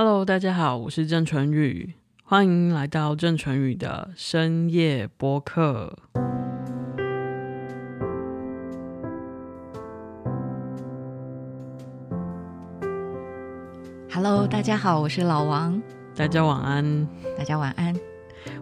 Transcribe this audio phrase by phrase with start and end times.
[0.00, 5.98] Hello，大家好，我是郑淳宇，欢迎来到郑淳宇的深夜播客。
[14.12, 15.82] Hello，大家好，我是老王，
[16.14, 17.92] 大家晚安，大家晚安。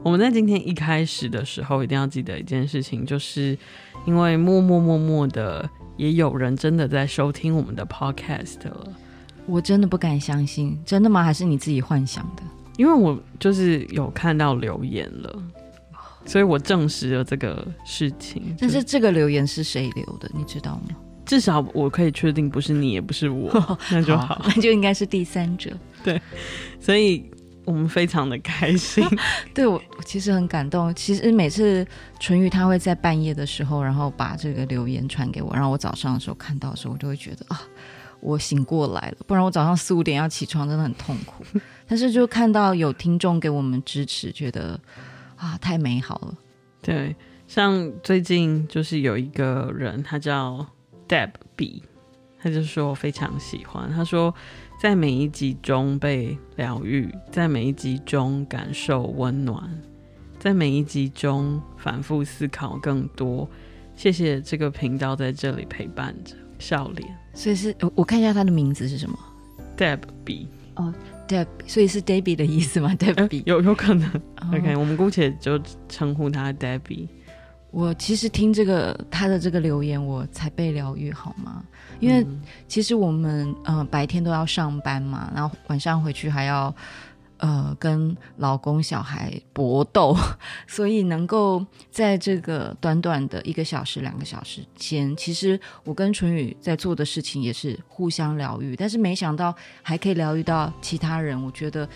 [0.02, 3.58] 我们在今天一开始的时候，一定要记得一件事情，就是
[4.06, 5.68] 因为默默默默的，
[5.98, 8.86] 也有人真的在收听我们的 Podcast 了。
[9.46, 11.22] 我真的不敢相信，真的吗？
[11.22, 12.42] 还是你自己幻想的？
[12.76, 15.42] 因为我就是有看到留言了，
[16.26, 18.54] 所以我证实了这个事情。
[18.60, 20.30] 但是这个留言是谁留的？
[20.34, 20.96] 你知道吗？
[21.24, 23.50] 至少我可以确定不是你，也不是我，
[23.90, 25.70] 那就好，那就应该是第三者。
[26.04, 26.20] 对，
[26.78, 27.28] 所以
[27.64, 29.04] 我们非常的开心。
[29.54, 30.94] 对，我我其实很感动。
[30.94, 31.84] 其实每次
[32.20, 37.60] 淳予他会在半夜的时候，然后把这个留言传给我，然后我早上的时候看到的时候，我就会觉得啊。
[38.20, 41.44] 我醒过来了，不然我早上四五点要起床，真的很痛苦。
[41.86, 44.80] 但是就看到有听众给我们支持，觉得
[45.36, 46.34] 啊，太美好了。
[46.82, 47.14] 对，
[47.46, 50.66] 像最近就是有一个人，他叫
[51.08, 51.82] Deb B，
[52.40, 53.90] 他就说非常喜欢。
[53.90, 54.34] 他说
[54.80, 59.80] 在每一集中被疗愈，在每一集中感受温暖，
[60.38, 63.48] 在每一集中反复思考更多。
[63.94, 66.34] 谢谢这个频道在这里陪伴着。
[66.58, 69.16] 笑脸，所以是我看一下他的名字是什么
[69.76, 70.92] ？Debbie 哦
[71.28, 74.08] ，Debbie，所以是 Debbie 的意思吗？Debbie、 呃、有有可能、
[74.40, 77.06] 哦、，OK，我们姑且就称呼他 Debbie。
[77.70, 81.62] 我其实听这个他的这个留言，我才被疗愈，好吗？
[82.00, 82.26] 因为
[82.66, 86.74] 其实我们呃白天都要上班嘛，然后晚上回去还要。
[87.38, 90.16] 呃，跟老公、小孩搏斗，
[90.66, 98.74] 所以能够在这个短短的一个小时、两个小时间，其实我跟淳宇在做的事情也是互相疗愈。
[98.74, 101.86] 但是没想到还可以疗愈到其他人，我觉得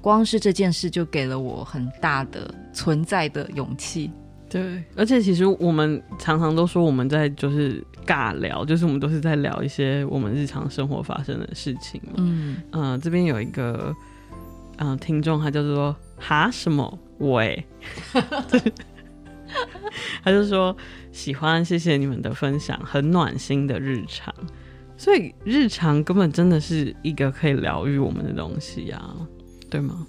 [0.00, 4.10] 光是这件事就给了我很大的存在的勇气。
[4.48, 12.14] 对，而且其实我们常常都说我们在就是尬聊，就是我们都是在聊一些我们日常生活发生的事情嘛。
[12.16, 13.94] 嗯嗯、呃，这边有一个。
[14.82, 17.62] 嗯，听众他叫做哈什么喂，
[20.24, 20.74] 他就说
[21.12, 24.34] 喜欢，谢谢你们的分享，很暖心的日常，
[24.96, 29.14] 所以日常根本真的是一个可以疗愈我们的东西啊，
[29.68, 30.06] 对吗？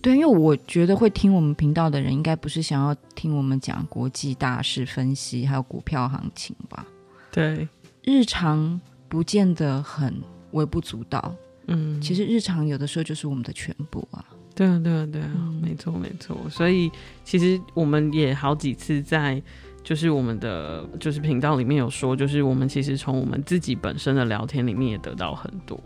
[0.00, 6.86] 对，因为我觉得会听我们频道的人，应该不是想要听我们讲国际大事分析，还有股票行情吧？
[7.32, 7.68] 对，
[8.04, 10.14] 日常不见得很
[10.52, 11.34] 微不足道。
[11.66, 14.24] 嗯，其实日常有的时候就是我们的全部啊。
[14.54, 16.36] 对啊，对啊，对啊，嗯、没错，没错。
[16.50, 16.90] 所以
[17.24, 19.42] 其实我们也好几次在
[19.82, 25.80] 就是我们的就是频道里面有说，就是我们其实从我们自己本身的聊天里面也得到很多。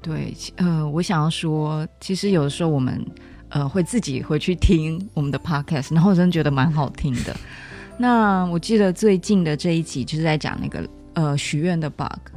[0.00, 3.04] 对，呃，我想要说，其实有的时候我们
[3.50, 7.36] 呃会自己回去听我们的 podcast，然后真的觉得蛮好听的。
[7.98, 12.32] 那我记得最近的这一集就是在讲那个呃许愿的 bug。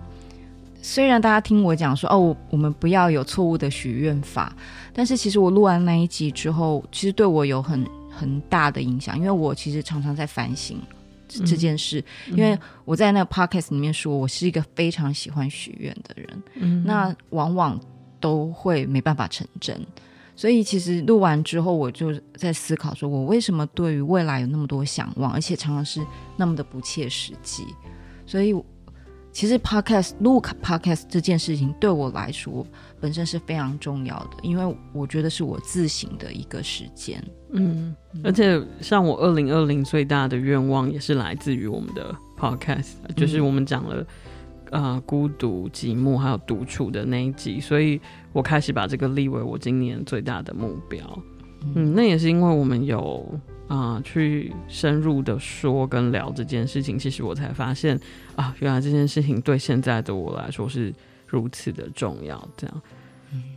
[0.88, 4.56] 虽然大家听我讲说哦，我们不要有错误的许愿法，
[4.94, 10.80] 但是其实我录完那一集之后，其实对我有很很大的影响，因为我其实常常在反省
[11.28, 17.80] 这件事，嗯、因为我在那个 podcast 里面说，我是一个非常喜欢许愿的人，嗯，那往往
[18.20, 19.84] 都会没办法成真，
[20.36, 26.00] 所以其实录完之后，我就在思考，说我为什么对于未来有那么多想望，而且常常是
[26.38, 27.66] 那么的不切实际，
[28.28, 28.56] 所以。
[29.36, 32.66] 其实 podcast 录 podcast 这件事情对我来说
[33.02, 37.22] 本身是非常重要的，因为我觉得是我自省的一个时间。
[37.52, 37.94] 嗯，
[38.24, 43.98] 而且像我二零二零最大的愿望也是来自于我们的 podcast，就是我们讲了、
[44.72, 48.00] 啊、呃孤独、寂寞还有独处的那一集，所以
[48.32, 51.02] 我开始把这个立为我今年最大的目标。
[51.62, 53.38] 嗯，嗯，那也是因为我们有。
[53.68, 58.00] 啊、呃，去深入的说跟聊这件事情，其实我才发现
[58.36, 60.94] 啊，原来这件事情对现在的我来说是
[61.26, 62.48] 如此的重要。
[62.56, 62.82] 这样，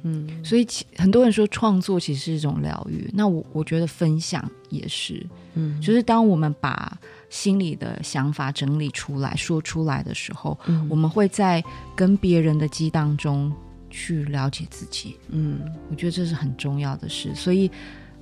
[0.03, 0.67] 嗯，所以
[0.97, 6.99] 很多人说创作其实是一种疗愈，那我我觉得分享也是，嗯，就是当我们把
[7.29, 11.63] 心里的想法整理出来说出来的时候，嗯，我们会在
[11.95, 13.53] 跟别人的激荡中
[13.91, 15.61] 去了解自己，嗯，
[15.91, 17.71] 我觉得这是很重要的事，所以。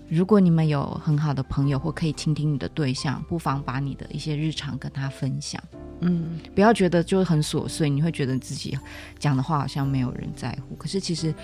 [0.09, 5.63] 如果你们有很好的朋友或可以倾听你的对象，不妨把你的一些日常跟他分享。
[6.01, 8.79] 嗯，不要觉得就很琐碎，你会觉得自己
[9.19, 10.75] 讲的话好像没有人在乎。
[10.77, 11.35] 可是其实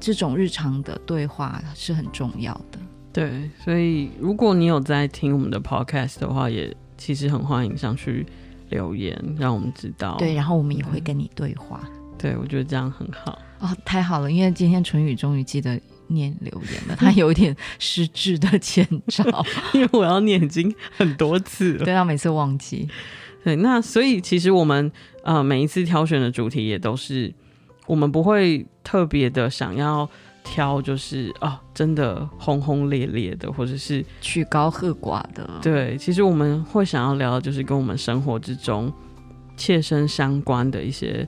[0.00, 2.78] 这种日常的对话是很重要的。
[3.12, 8.26] 对，所以如果你有在听我们的 podcast 的话，也其实很欢迎上去
[8.70, 10.16] 留言，让我们知道。
[10.18, 11.80] 对，然后我们也会跟你对话。
[12.16, 19.24] 对，我觉得这样很好哦，太好了，因为今天淳宇终于记得念留言了，他 有一点失智的前兆，
[19.72, 22.88] 因为我要念已经很多次了，对，他每次忘记。
[23.44, 24.90] 对，那所以其实我们
[25.22, 27.32] 呃每一次挑选的主题也都是，
[27.86, 30.08] 我们不会特别的想要
[30.44, 35.48] 挑，就是哦真的轰轰烈烈的，或者是曲高和寡的。
[35.62, 38.92] 对，其实我们会想要聊的就是跟我们生活之中
[39.56, 41.26] 切身相关的一些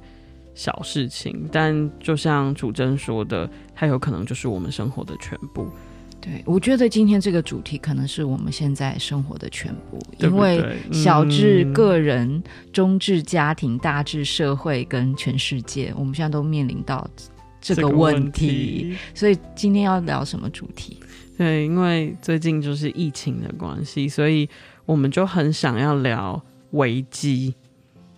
[0.61, 5.67] 小事情，但就像主珍说的，它有可能就是我们生活的全部。
[6.21, 12.43] 对，我觉得今天这个主题可能是我们现在生活的全部，对对，因为小至个人，嗯、
[12.75, 17.09] 中至家庭，大至社会跟全世界，我们现在都面临到
[17.59, 18.21] 这个问题。
[18.21, 20.99] 问题，所以今天要聊什么主题？
[21.39, 24.47] 对，因为最近就是疫情的关系，所以
[24.85, 27.55] 我们就很想要聊危机。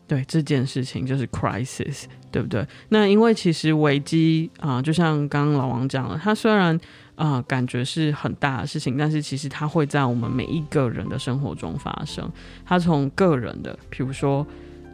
[0.09, 2.67] 对这件事情，就是 crisis，对不对？
[2.88, 6.75] 那因为其实危机啊、呃，就像刚刚老王讲了，它虽然
[7.14, 12.29] 啊、呃，感觉是很大的事情，但是其实它会在我们每一个人的生活中发生。
[12.64, 14.44] 它从个人的，比如说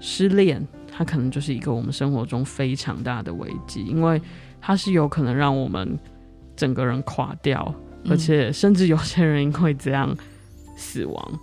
[0.01, 4.21] 失恋，它可能就是一个我们生活中非常大的危机，因为
[4.61, 5.97] 它是有可能让我们
[6.57, 7.73] 整个人垮掉，
[8.11, 10.13] 而且甚至有些人因为这样
[10.77, 11.41] 死亡。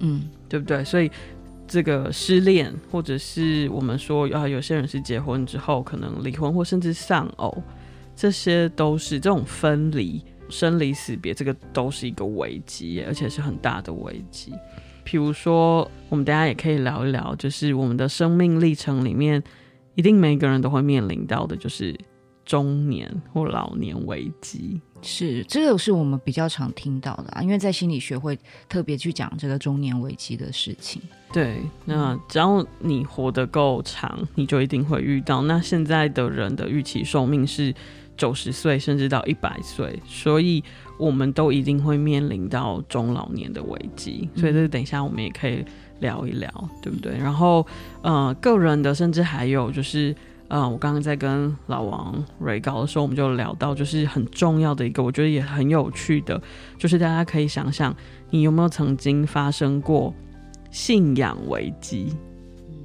[0.00, 0.84] 嗯，对不对？
[0.84, 1.10] 所以。
[1.70, 7.62] 这个失恋，或者是我们说啊，有些人是结婚之后可能离婚，或甚至丧偶，
[8.16, 14.52] 这些都是这种分离、生离死别，这个都是一个危机，而且是很大的危机。
[15.04, 19.40] 比如说，我们大家也可以聊一聊，就是我们的生命历程里面，
[19.94, 21.96] 一定每个人都会面临到的，就是
[22.50, 24.80] 中年或老年危机。
[25.02, 28.36] 是，这个是我们比较常听到的啊，因为在心理学会
[28.68, 31.00] 特别去讲这个中年危机的事情。
[31.32, 35.42] 对，那只要你活得够长，你就一定会遇到。
[35.42, 37.72] 那现在的人的预期寿命是
[38.16, 40.62] 九十岁，甚至到一百岁，所以
[40.98, 44.28] 我们都一定会面临到中老年的危机。
[44.34, 45.64] 所以这等一下我们也可以
[46.00, 46.50] 聊一聊，
[46.82, 47.16] 对不对？
[47.16, 47.64] 然后，
[48.02, 50.12] 呃，个人的，甚至还有就是。
[50.52, 56.42] 嗯，我刚刚在跟老王瑞高的时候，我们就聊到，就是很重要的一个，我觉得也很有趣的，
[56.76, 57.94] 就是大家可以想想，
[58.30, 60.12] 你有没有曾经发生过
[60.72, 62.16] 信仰危机？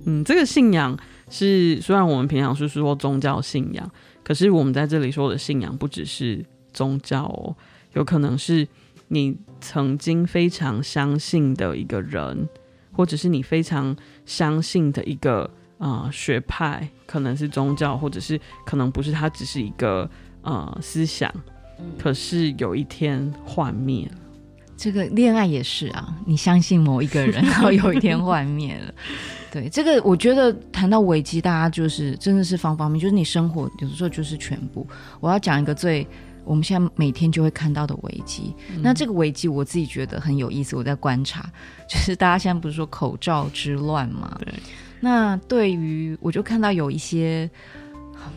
[0.06, 0.96] 嗯，这个信仰
[1.28, 3.92] 是虽然我们平常是说宗教信仰，
[4.24, 7.56] 可是我们在这里说的信仰不只是宗教哦，
[7.94, 8.68] 有可能是
[9.08, 12.48] 你曾经非常相信的一个人，
[12.92, 15.50] 或者是你非常相信的一个。
[15.86, 20.10] 啊、呃，学派可能是宗教，或者是可能不是，它只是一个
[20.42, 21.32] 呃思想，
[22.00, 24.18] 可是有一天幻灭了。
[24.76, 28.92] 这个恋爱也是啊，你相信某一个人，然后有一天幻灭了。
[29.54, 34.88] 对，这个我觉得谈到危机，大家就是真的是方方面面，就是你生活有的时候就是全部。
[35.20, 36.06] 我要讲一个最
[36.44, 41.48] 我们现在每天就会看到的危机，嗯、那这个危机我自己觉得很有意思，我在观察，
[41.88, 44.36] 就是大家现在不是说口罩之乱吗？
[44.44, 44.52] 对。
[45.00, 47.50] 那对于我就看到有一些，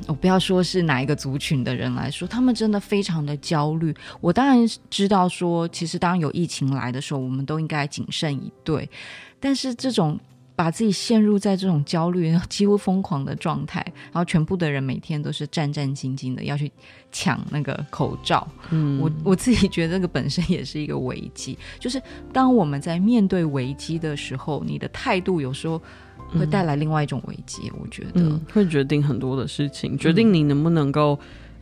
[0.06, 3.94] 我不要说是哪一个族群的人来说，他们真的非常的焦虑。
[4.20, 4.58] 我当然
[4.90, 8.88] 知道说，其实当有疫情来的时候，我们都应该谨慎以对。
[9.40, 10.18] 但是这种
[10.54, 13.80] 把自己陷入在这种焦虑、几乎疯狂的状态，
[14.12, 16.70] 然后全部的人每天都是战战兢兢的要去
[17.10, 18.46] 抢那个口罩。
[18.70, 21.56] 嗯，我我自己觉得这个本身也是一个危机。
[21.78, 25.80] 就是当我们在面对危机的时候，你的态度有时候。
[26.36, 31.14] 会带来另外一种危机，我觉得、嗯、会决定很多的事情，决定你能不能够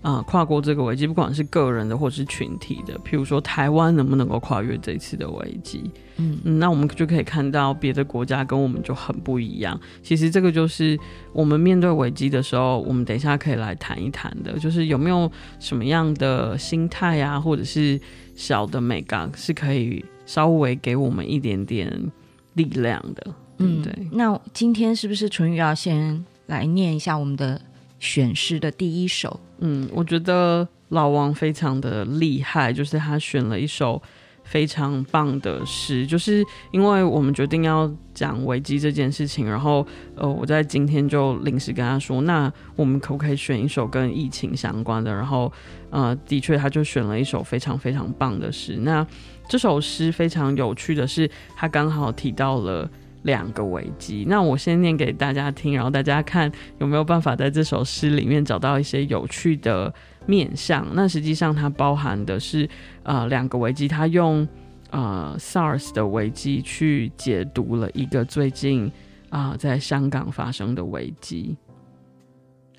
[0.03, 2.99] 啊、呃、跨过这个危机，不管是个人的或是群体的。
[3.01, 5.91] 譬如说台湾能不能够跨越这一次的危机？
[6.17, 9.79] 嗯，嗯，那我们就可以看到别的国家跟我们就很不一样。
[10.03, 10.99] 其实这个就是
[11.33, 15.31] 我们面对危机的时候，我们等一下可以来谈一谈的，就是有没有
[15.61, 18.01] 什么样的心态啊，或者是
[18.35, 22.11] 小的美感是可以稍微给我们一点点
[22.55, 23.35] 力量的。
[23.59, 23.93] 嗯，对。
[24.13, 27.61] 那今天是不是淳宇要先来念一下我们的
[27.99, 29.41] 选诗的第一首？
[29.61, 34.01] 嗯，我觉得老王非常的厉害，就是他选了一首
[34.45, 36.07] 非常棒的诗。
[36.07, 45.11] 就是因为我们决定要讲危机这件事情，然后呃，我在今天就临时跟他说，那我们可不可以选一首跟疫情相关的？
[45.11, 45.51] 然后
[45.89, 48.77] 呃，的确他就选了一首非常非常棒的诗。
[48.83, 49.05] 那
[49.49, 52.89] 这首诗非常有趣的是，他刚好提到了。
[53.26, 59.92] 两个危机，那我先念给大家听，然后大家看有没有办法在这首诗里面找到一些有趣的
[60.26, 60.87] 面向。
[60.95, 62.68] 那实际上它包含的是
[63.02, 64.47] 呃两个危机，它用
[64.90, 68.90] 呃 SARS 的危机去解读了一个最近
[69.28, 71.56] 啊、在香港发生的危机。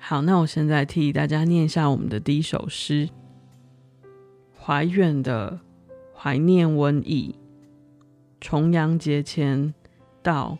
[0.00, 3.06] 好，那我现在替大家念一下我们的第一首诗：
[4.58, 5.60] 怀远的
[6.16, 7.34] 怀念瘟疫，
[8.40, 9.74] 重阳节前
[10.28, 10.58] 到，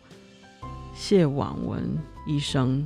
[0.95, 1.95] 谢婉文
[2.25, 2.83] 医生。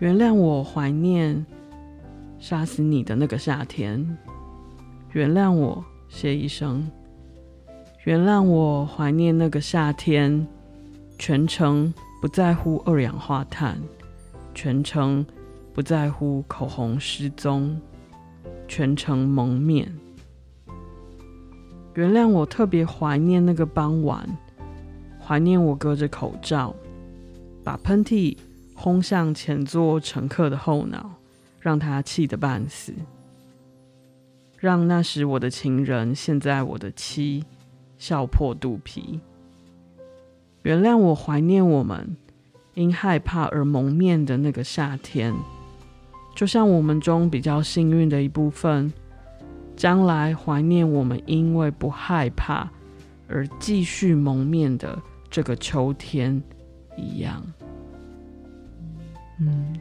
[0.00, 1.46] 原谅我怀念
[2.40, 4.18] 杀死你的那个夏天，
[5.12, 6.90] 原谅我谢医生，
[8.02, 10.44] 原谅我怀念那个夏天，
[11.16, 13.80] 全程不在乎二氧化碳。
[14.52, 15.24] 全程
[15.72, 17.80] 不在乎口红失踪，
[18.66, 19.96] 全程蒙面。
[21.94, 24.28] 原谅我特别怀念那个傍晚，
[25.26, 26.74] 怀念我隔着口罩，
[27.62, 28.36] 把喷嚏
[28.74, 31.10] 轰向前座乘客的后脑，
[31.60, 32.92] 让他气得半死。
[34.58, 37.44] 让那时我的情人，现在我的妻，
[37.98, 39.20] 笑破肚皮。
[40.62, 42.16] 原谅我怀念我们。
[42.74, 45.32] 因害怕而蒙面的那个夏天，
[46.34, 48.92] 就像我们中比较幸运的一部分，
[49.76, 52.68] 将来怀念我们因为不害怕
[53.28, 55.00] 而继续蒙面的
[55.34, 56.40] 这个秋天
[56.96, 57.44] 一样。
[59.40, 59.74] 嗯，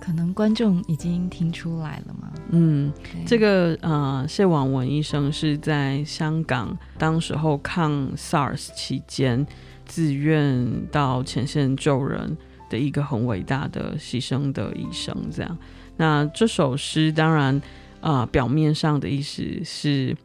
[0.00, 2.32] 可能观众已经听出来了吗？
[2.50, 2.92] 嗯，
[3.26, 9.44] 这个呃，谢婉文医生是在香港当时候抗 SARS 期间。
[9.84, 12.34] 自愿到前线救人
[12.70, 15.58] 的一个很伟大的牺牲的医生，这样。
[15.96, 17.60] 那这首诗当然
[18.00, 20.16] 啊、呃，表面上的意思是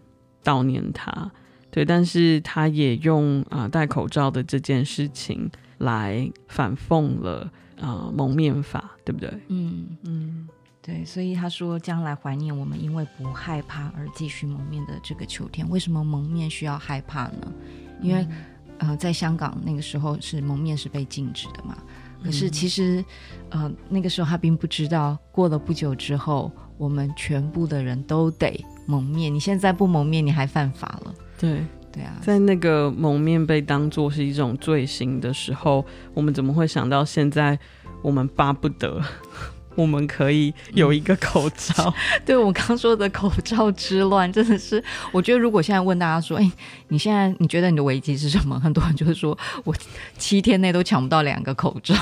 [0.44, 1.30] 悼念他，
[1.78, 7.42] 对，但是他也用啊、呃、戴口罩的这件事情来反讽了
[7.80, 9.32] 啊、呃、蒙面法，对不对？
[9.50, 10.48] 嗯嗯，
[10.82, 11.06] 对。
[11.06, 15.70] 所以他说，将来怀念我们因为不害怕而继续蒙面的这个秋天。
[15.70, 17.54] 为什么蒙面需要害怕呢？
[18.02, 21.78] 因为、嗯呃，在香港那个时候是蒙面是被禁止的嘛？
[22.24, 23.06] 可是其实，
[23.52, 29.34] 嗯、呃，那个时候他并不知道，过了不久之后，我们全部的人都得蒙面。
[29.34, 31.14] 你现在不蒙面，你还犯法了。
[31.40, 37.58] 对对啊，在那个蒙面被当作是一种罪行的时候，我们怎么会想到现在
[38.02, 39.02] 我们巴不得？
[39.78, 46.52] 我们可以有一个口罩， 嗯、对我刚说的口罩之乱，真的是，我觉得如果现在问大家说，哎，
[46.88, 48.60] 你现在你觉得你的危机是什么？
[48.60, 49.76] 很多人就会说，我
[50.18, 51.96] 七天内都抢不到两个口罩。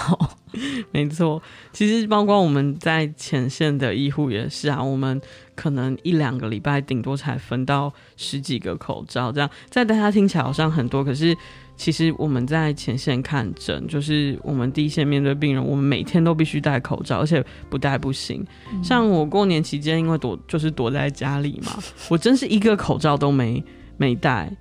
[0.92, 5.20] 没错，其实包括我们在前线的医护也是啊，我们
[5.54, 11.36] 可能一两个礼拜顶多才分到十几个口罩，这样在大家听起来好像很多，可是。
[11.78, 18.46] 其实我们在前线看诊，就是我们第一线面对病人，我们每天都必须戴口罩，而且不戴不行。
[18.72, 21.74] 嗯、像我过年期间，因为躲就是躲在家里嘛，
[22.10, 23.64] 我真是一个口罩都没
[23.98, 24.52] 没戴。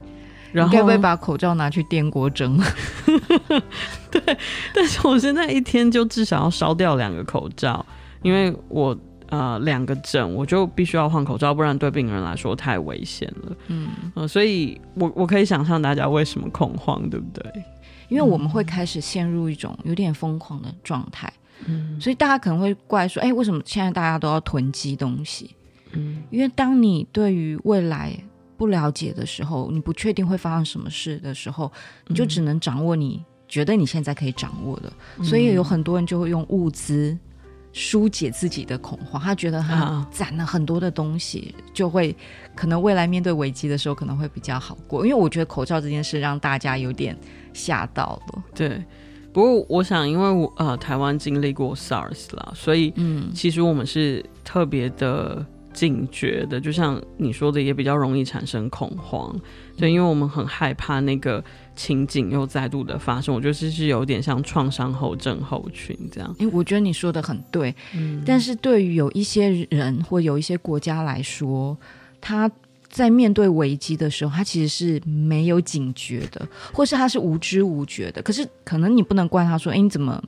[0.52, 2.60] 然后该不会把口罩拿去电锅蒸？
[4.10, 4.38] 对，
[4.72, 7.84] 但是我现在一天就至少要烧掉两个口罩，
[8.22, 8.96] 因为我。
[9.34, 13.56] 呃，两个诊我就必须要换口罩，不然对病人来说太危险了。
[13.68, 17.64] 嗯，呃，所以我我可以想象大家为什么恐慌，对不对？
[18.08, 21.32] 因为我们会开始陷入一种有点疯狂的状态。
[21.66, 25.56] 嗯，所以大家可能会怪说，哎，为什么现在大家都要囤积东西？
[25.92, 28.12] 嗯，因为当你对于未来
[28.56, 31.70] 不了解的时候，你不确定会发生什么事的时候，
[32.08, 34.92] 你就只能掌握你觉得你现在可以掌握的。
[35.18, 37.16] 嗯，所以有很多人就会用物资。
[37.76, 42.14] 疏解自己的恐慌，他觉得他攒了很多的东西，啊、就会
[42.54, 45.04] 可能未来面对危机的时候可能会比较好过。
[45.04, 47.18] 因为我觉得口罩这件事让大家有点
[47.52, 48.42] 吓到了。
[48.54, 48.80] 对，
[49.32, 59.34] 不过我想，因为我呃台湾经历过 SARS 啦，所以嗯，其实我们是特别的警觉的，就像你说的，也比较容易产生恐慌。
[59.76, 61.42] 对，因为我们很害怕那个。
[61.76, 66.34] 情景又再度的发生，我觉得这是有点像创伤后症候群这样。
[66.38, 71.76] 因为我觉得你说的很对，嗯，但是对于有一些人或有一些国家来说，
[72.20, 72.50] 他
[72.88, 78.22] 在面对危机的时候，他其实是没有警觉的，或是他是无知无觉的。
[78.22, 80.22] 可是可能你不能怪他说，哎，你怎么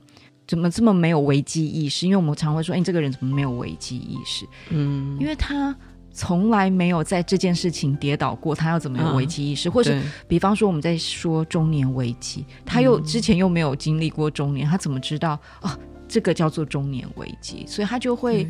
[0.45, 2.05] 怎么这么没有危机意识？
[2.05, 4.45] 因为我们常会说，哎，这个人怎么没有危机意识？
[4.69, 5.75] 嗯，因为他。
[6.17, 9.69] 从来没有在这件事情跌倒过，他要怎么有危机意识？
[9.69, 15.69] 啊、或是比方说我们在说中年危机，他又之前又没有经历过中年，他怎么知道哦？
[16.07, 18.49] 这个叫做中年危机，所以他就会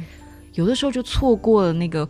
[0.54, 2.08] 有的时候就错过了那个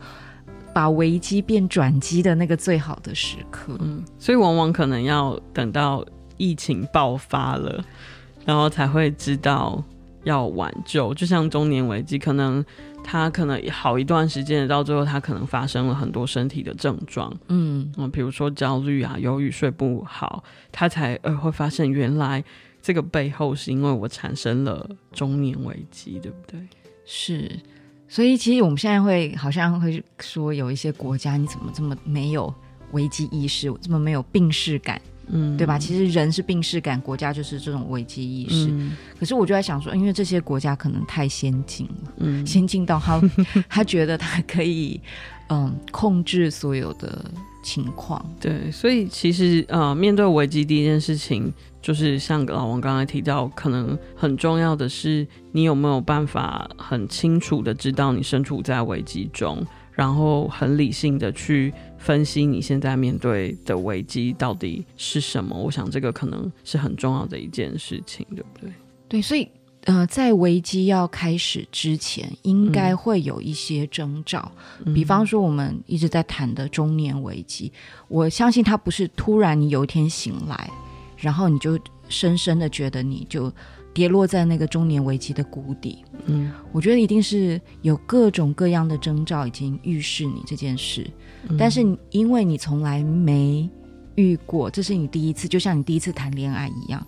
[0.75, 3.75] 把危机变转机的那个最好的时刻。
[3.79, 6.05] 嗯，所以往往可能要等到
[6.37, 7.83] 疫情爆发了，
[8.45, 9.83] 然后才会知道
[10.23, 11.11] 要挽救。
[11.15, 12.63] 就像中年危机，可能。
[13.09, 22.43] 他可能好一段时间，到最后他可能发生了很多身体的症状，嗯，比如说焦虑啊、忧郁、睡不好，他才呃会发现原来
[22.81, 26.59] 这个背后是因为我产生了中年危机，对不对？
[27.05, 27.49] 是，
[28.09, 32.53] 所以其实我们现在会好像会说，有一些国家你怎么这么没有
[32.91, 35.01] 危机意识，这么没有病识感？
[35.29, 35.77] 嗯，对吧？
[35.77, 38.67] 其实人是病逝感，国家就是这种危机意识。
[38.71, 43.21] 嗯、可是我就在想说，因为这些国家可能太先进了，嗯， 先进到他
[43.69, 44.99] 他觉得他可以
[45.49, 47.25] 嗯控制所有的
[47.61, 48.23] 情况。
[48.39, 61.73] 对，所以其实呃，面对危机第一件事情，就是像老王刚才提到，可能很重要的是，你有没有办法很清楚的知道你身处在危机中，然后很理性的去。
[62.07, 65.53] 分析你现在面对的危机到底是什么？
[65.61, 68.71] 我想这个可能是很重要的一件事情，对不对？
[69.09, 69.45] 对，所以
[69.83, 74.49] 呃，在危机要开始之前，应该会有一些征兆。
[74.85, 80.71] 嗯、比方说，我们一直在谈的中年危机，嗯、我相信它不是突然你有一天醒来，
[81.17, 83.51] 然后你就深深的觉得你就。
[83.93, 91.09] 跌落在那个中年危机的谷底，嗯，我觉得一定是有各种各样的征兆已经预示你这件事，
[91.57, 93.69] 但是因为你从来没
[94.15, 97.05] 遇过，这是你第一次，就像你第一次谈恋爱一样，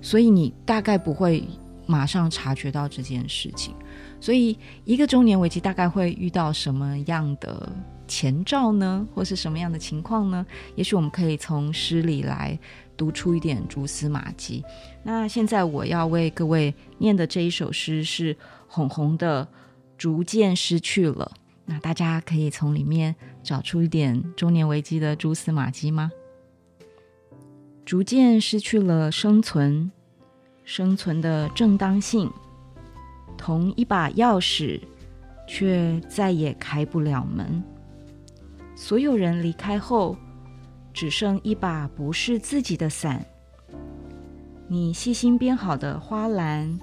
[0.00, 1.44] 所以你大概不会
[1.86, 3.74] 马上察觉到这件事情。
[4.20, 7.72] 所以一个中年危机大概会遇到什么样的
[8.06, 9.06] 前兆呢？
[9.14, 10.44] 或是什么样的情况呢？
[10.74, 12.58] 也许我们可以从诗里来。
[12.96, 14.62] 读出一点蛛丝马迹。
[15.02, 18.36] 那现在我要为各位念的这一首诗是
[18.68, 19.42] 红红的
[19.96, 21.32] 《逐渐失去了》。
[21.64, 26.10] 那大家可以从里面找出一点中年危机的蛛丝马迹吗？
[27.84, 29.90] 逐渐失去了生存，
[30.64, 32.30] 生存的正当性，
[33.36, 34.80] 同一把钥匙，
[35.48, 37.62] 却再也开不了门。
[38.74, 40.16] 所有人离开后。
[40.92, 43.24] 只剩一把不是自己的伞，
[44.66, 46.76] 你细心编好的花篮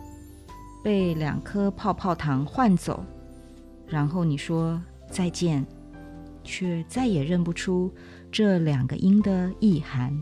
[0.82, 3.04] 被两颗泡泡糖换走，
[3.86, 5.64] 然后你说再见，
[6.48, 7.94] 却再也认不出
[8.32, 10.20] 这两个音的意涵。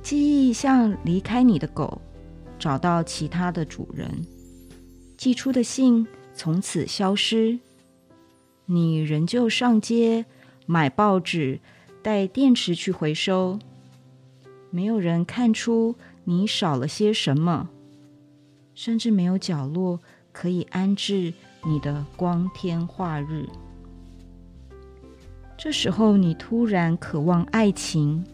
[0.00, 2.00] 记忆像离开你的狗，
[2.60, 4.24] 找到其他的主人，
[5.16, 7.58] 寄出的信从此消失，
[8.66, 10.24] 你仍旧上街
[10.66, 11.58] 买报纸。
[12.00, 13.58] 带电池去回收，
[14.70, 17.68] 没有人看出你少了些什么，
[18.72, 20.00] 甚至没有角落
[20.32, 21.34] 可以安置
[21.66, 23.46] 你的光天化日。
[25.58, 28.24] 这时候，你突然渴望爱情，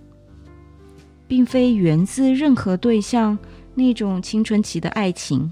[1.26, 3.38] 并非源自任何对象
[3.74, 5.50] 那种青春期的爱情。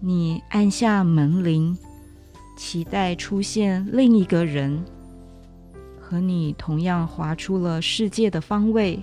[0.00, 1.76] 你按下门铃，
[2.56, 4.82] 期待出现另一个人。
[6.00, 8.98] 和你同样划出了世界的方位，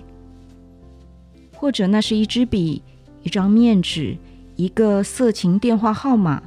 [1.54, 2.82] 或者那是一支笔、
[3.22, 4.18] 一张面纸、
[4.56, 6.42] 一个色情电话号码，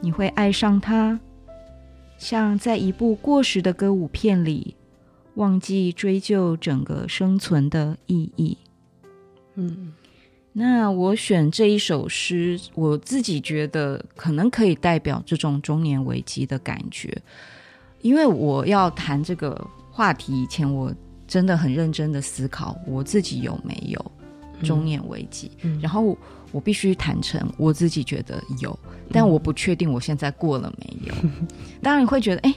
[0.00, 1.18] 你会爱上他，
[2.22, 4.76] 像在一部过时的歌舞片里，
[5.34, 8.56] 忘记追究整个生存的意义。
[9.56, 9.92] 嗯，
[10.52, 17.20] 那我选这一首诗，我自己觉得可能可以代表这种中年危机的感觉。
[18.02, 20.94] 因为我要谈这个话题以前，我
[21.26, 24.12] 真的很认真的思考我自己有没有
[24.62, 25.50] 中年危机。
[25.80, 26.16] 然后
[26.52, 28.78] 我必须坦诚，我自己觉得有，
[29.10, 31.14] 但我不确定我现在过了没有。
[31.24, 31.48] 嗯、
[31.82, 32.54] 当然你会觉得，哎，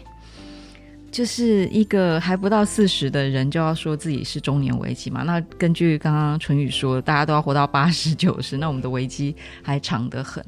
[1.12, 5.24] 就是一个还不到四十的人就要说自己是中年危机嘛？
[5.24, 10.44] 那根据刚刚淳宇说，大家都要活到八十九十，那我们的危机还长得很。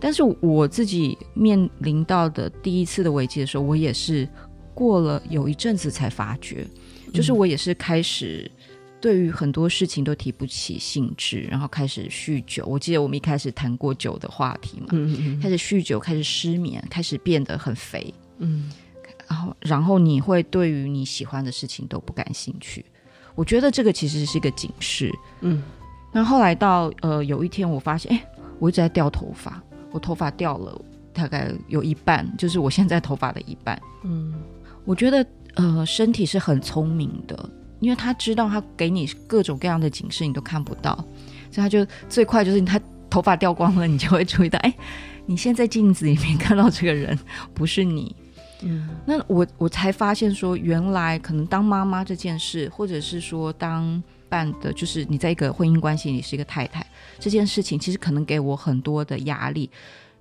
[0.00, 4.26] 但是我自己面临到的第一次的危机的时候，我也是
[4.72, 6.66] 过了有一阵子才发觉，
[7.12, 8.50] 就是我也是开始
[9.00, 12.64] 对于很多事情都提不起兴致，然后开始酗酒。
[12.66, 14.86] 我记得我们一开始谈过酒的话题嘛，
[15.42, 18.70] 开始酗酒，开始失眠，开始变得很肥，嗯，
[19.28, 22.84] 然后然后你会对于你喜欢的事情都不感兴趣。
[23.34, 25.62] 我觉得这个其实是一个警示，嗯。
[26.12, 28.24] 那后来到呃有一天，我发现，哎。
[28.60, 30.76] 我一直在掉头发，我头发掉了
[31.12, 33.80] 大概有一半，就是我现在头发的一半。
[34.02, 34.34] 嗯，
[34.84, 37.48] 我觉得呃，身体是很聪明的，
[37.80, 40.94] 因为他知道他给你各种各样的警示，你都看不到，
[41.50, 44.74] 所以他就最快就是他头发掉光了，你就会注意到，哎，
[45.26, 47.18] 你现在镜子里面看到这个人
[47.54, 48.14] 不是你。
[48.62, 56.84] 嗯，那我我才发现说，原来可能当妈妈这件事，或者是说当伴的，就是你在一个婚姻关系里是一个太太。
[57.20, 59.70] 这件事情其实可能给我很多的压力，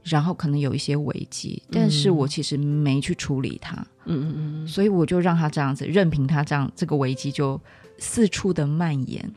[0.07, 7.59] 然后可能有一些危机，但是我其实没去处理它，嗯嗯嗯，所以我就让他这样子，任凭他这样，这个危机就
[7.97, 9.31] 四处的蔓延。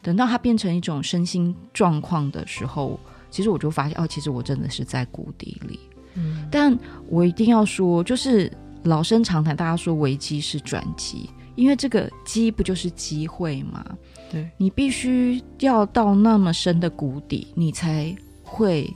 [0.00, 2.98] 等到它变成一种身心状况的时候，
[3.30, 5.80] 其实我就发现，哦，其实我真的是在谷底里。
[6.14, 6.76] 嗯，但
[7.08, 8.50] 我一定要说，就是
[8.84, 13.84] 老生常谈，大家说危机是转机，因为这个机不就是机会吗？
[14.30, 18.88] 对，你必须要到那么深的谷底，你才会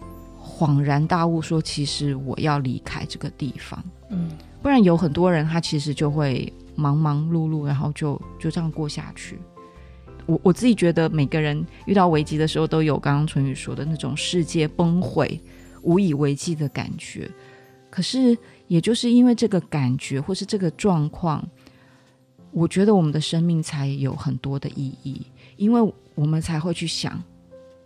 [0.62, 3.83] 恍然大悟，说其实我要离开这个地方。
[4.11, 4.31] 嗯，
[4.62, 9.40] 不然有很多人他其实就会忙忙碌碌，然后就就这样过下去。
[10.25, 15.40] 我我自己觉得，每个人遇到危机的时候，都有刚刚淳宇说的那种世界崩毁、
[15.83, 17.29] 无以为继的感觉。
[17.90, 21.44] 可是，也就是因为这个感觉，或是这个状况，
[22.53, 27.20] 我觉得我们的生命才有很多的意义，因为我们才会去想：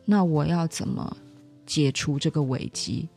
[0.05, 1.17] 那我要怎么
[1.67, 3.09] 解除这个危机？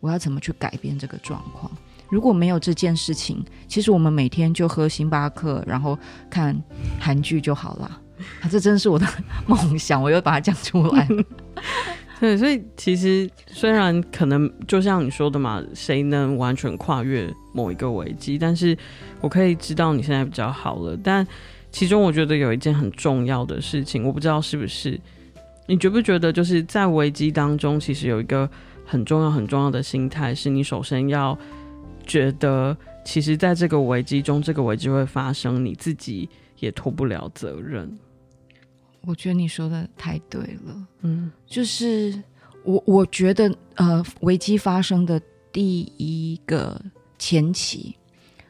[0.00, 1.70] 我要怎么去改变这个状况？
[2.10, 6.54] 如果没有这件事情，其实我们每天就喝星巴克，然后看
[7.00, 8.00] 韩剧就好了。
[8.40, 9.06] 啊，这真是我的
[9.46, 11.08] 梦想，我又把它讲出来。
[12.20, 18.38] 对，所以其实虽然可能就像你说的嘛，谁能完全跨越某一个危机？
[18.38, 18.76] 但是
[19.20, 20.96] 我可以知道你现在比较好了。
[21.02, 21.26] 但
[21.72, 24.98] 其中我觉得有一件很重要的事情，我不知道是不是
[25.66, 28.48] 你觉不觉得，就是在危机当中，其实有一个
[28.84, 31.38] 很重要很重要的心态，是你首先要
[32.06, 37.98] 觉得，其实在这个危机中，这个危机会发生，你自己也脱不了责任。
[39.06, 42.22] 我觉得你说的太对了，嗯，就是
[42.62, 45.20] 我我觉得呃，危机发生的
[45.52, 46.80] 第一个
[47.18, 47.96] 前期，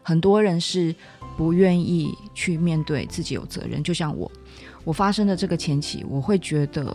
[0.02, 0.94] 很多人是
[1.36, 3.82] 不愿意去面对自己有责任。
[3.82, 4.30] 就像我，
[4.84, 6.88] 我发生的这个前期，我会觉得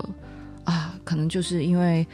[0.64, 2.06] 啊，可能就是因为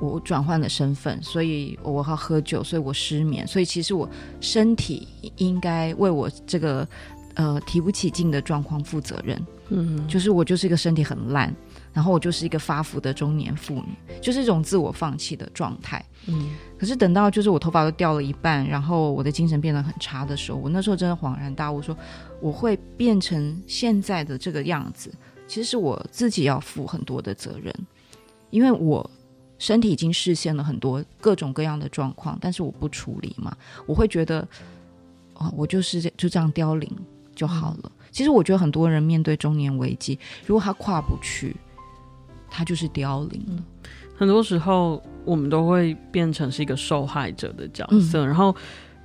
[0.00, 4.08] 我转换了身份，所以我要喝酒，所以我失眠，所以其实我
[4.40, 6.86] 身体应该为我这个
[7.34, 9.40] 呃提不起劲的状况负责任。
[9.70, 11.52] 嗯，就是我就是一个身体很烂，
[11.90, 16.04] 然后我就是一个发福的中年妇女，就是一种自我放弃的状态。
[16.26, 21.96] 嗯，可是等到就是我头发都掉了一半，然后我的精神变得很差的时候，我那时候真的恍然大悟，说
[22.44, 25.10] 我会变成现在的这个样子，
[25.48, 27.74] 其实是我自己要负很多的责任，
[28.50, 29.10] 因为我
[29.58, 34.46] 身体已经实现了很多各种各样的状况，但是我不处理嘛，我会觉得，
[35.32, 36.86] 哦，我就是就这样凋零
[37.34, 37.84] 就好了。
[37.84, 41.56] 嗯其实我觉得很多人面对中年危机，如果他跨不去，
[42.48, 43.64] 他就是凋零了。
[44.16, 48.24] 很多时候我们都会变成是一个受害者的角色。
[48.24, 48.54] 嗯、然后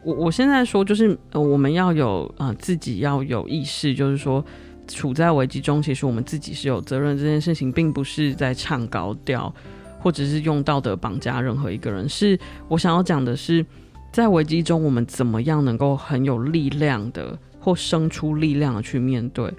[0.03, 4.43] 我我现在说，就是、呃、我们要有啊、自己要有意识，就是说
[4.87, 7.17] 处在危机中，其实我们自己是有责任。
[7.17, 9.53] 这件事情并不是在唱高调，
[9.99, 12.07] 或者是用道德绑架任何一个人。
[12.09, 13.65] 是我想要讲的是，
[14.11, 17.37] 在危机中，我们怎么样能够很有力量的。
[17.61, 19.53] 或生出力量的去面对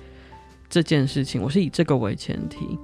[0.70, 2.78] 这件事情，我是以这个为前提。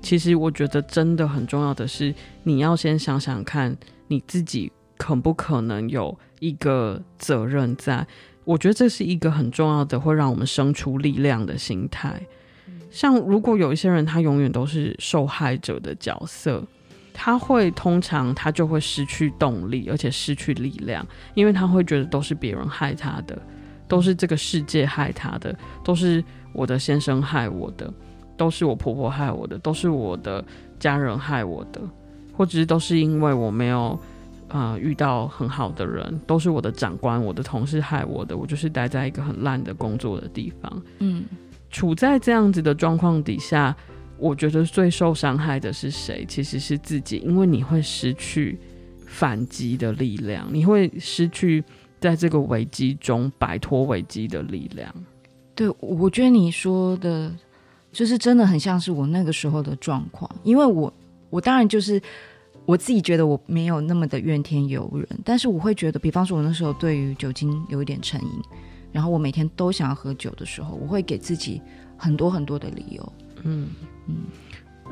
[0.00, 3.76] 其实我觉得真的很重要的是，你要先想想看
[4.08, 4.72] 你自己
[5.02, 8.06] 可不可能有一个责任在。
[8.44, 12.22] 我觉得这是一个很重要的，会让我们生出力量的心态。
[12.88, 16.62] 像如果有一些人，他永远都是受害者的角色，
[17.12, 23.36] 他会通常他就会失去动力，而且失去力量，因为他会觉得都是别人害他的。
[23.88, 27.92] 都是这个世界害他的，都是我的先生害我的，
[28.36, 30.42] 都是我婆婆害我的，都是我的
[30.78, 31.80] 家人害我的，
[32.32, 33.98] 或者是都是因为我没有
[34.52, 40.82] 呃遇到很好的人，都是我的长官、我的同事害我的，我就是待在一个很烂的工作的地方。
[41.00, 41.24] 嗯，
[41.70, 43.74] 处在这样子的状况底下，
[44.18, 46.24] 我觉得最受伤害的是谁？
[46.28, 48.58] 其实是自己，因为你会失去
[49.06, 51.64] 反击的力量，你会失去。
[52.02, 54.92] 在这个危机中摆脱危机的力量，
[55.54, 57.32] 对，我觉得你说的，
[57.92, 60.28] 就是真的很像是我那个时候的状况。
[60.42, 60.92] 因为我，
[61.30, 62.02] 我当然就是
[62.64, 68.28] 我自己觉得我没有那么的怨天尤人，但是我会觉得，比方说，我那时候对于酒精有一点成瘾，
[68.92, 71.60] 然后我每天都想要喝酒的时候，我会给自己
[71.96, 73.12] 很多很多的理由。
[73.42, 73.68] 嗯
[74.06, 74.16] 嗯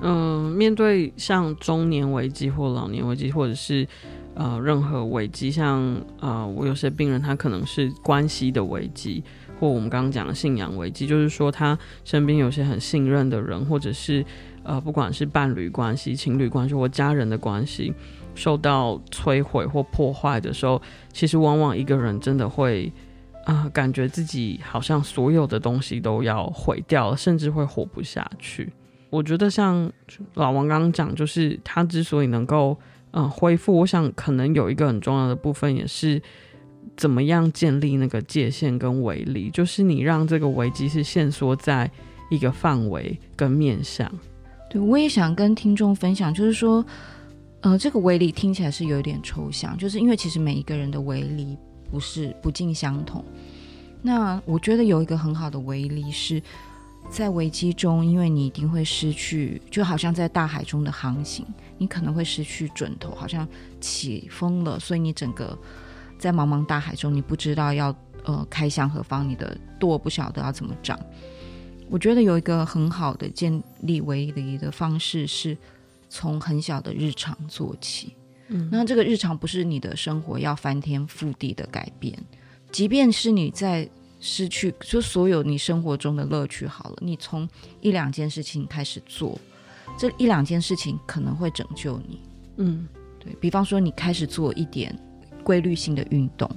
[0.02, 3.86] 嗯、呃，面对像中年危机或老年危机，或者是。
[4.32, 9.22] 呃，任何危机，像呃，我有些病人，他可能是关系的危机，
[9.58, 14.24] 或我们刚刚讲的信仰危机，就是说他身边有些很信任的人，或者是
[14.62, 17.92] 呃，不管是伴侣关系、情侣关系或家人的关系
[18.34, 20.80] 受到摧毁或破坏的时候，
[21.12, 22.92] 其实往往一个人真的会
[23.44, 28.72] 啊、感觉自己好像所有的东西都要毁掉了，甚至会活不下去。
[29.08, 29.90] 我觉得像
[30.34, 32.76] 老王刚刚讲，就是他之所以能够。
[33.12, 36.22] 嗯，恢复，我想可能有一个很重要的部分，也是
[36.96, 41.90] 怎么样建立那个界限跟围篱，就是你让这个危机是限缩在
[42.30, 44.08] 一个范围跟面向，
[44.70, 46.84] 对，我也想跟听众分享，就是说，
[47.62, 51.58] 呃，这个威力听起来是有一点抽象，就是因为其实每一个人的威力
[51.90, 53.24] 不是不尽相同。
[54.00, 56.40] 那我觉得有一个很好的威力是
[57.10, 61.44] 在危机中，因为你一定会失去，就好像在大海中的航行，
[61.76, 63.46] 你可能会失去准头，好像
[63.80, 65.58] 起风了，所以你整个
[66.16, 67.92] 在茫茫大海中，你不知道要
[68.24, 70.96] 呃开向何方，你的舵不晓得要怎么掌。
[71.90, 75.56] 我觉得有一个很好的建立为离的方式，是
[76.08, 78.14] 从很小的日常做起。
[78.48, 82.16] 嗯，那这个日常不是你的生活要翻天覆地的改变，
[82.70, 83.88] 即便是你在
[84.20, 87.48] 失去就所有你生活中的乐趣，好了，你从
[87.80, 89.38] 一两件事情开始做，
[89.98, 92.20] 这一两件事情可能会拯救你。
[92.56, 92.86] 嗯，
[93.18, 94.96] 对，比方说，你开始做一点
[95.42, 96.50] 规律性的运动，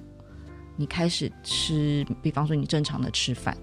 [0.75, 3.55] 你开始吃，比方说你正常的吃饭。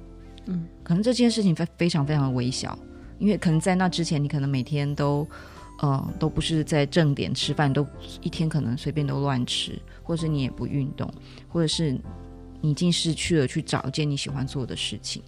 [0.47, 2.77] 嗯，可能这件事情非非常非常的微小，
[3.21, 5.25] 因为可能在那之前，你可能每天都，
[5.79, 7.87] 呃，都不是在正点吃饭，都
[8.23, 11.09] 一天可能随便都乱吃，或者是你也不运动，
[11.49, 11.97] 或者是
[12.61, 15.23] 你已经失去了去找一件你喜欢做的事情，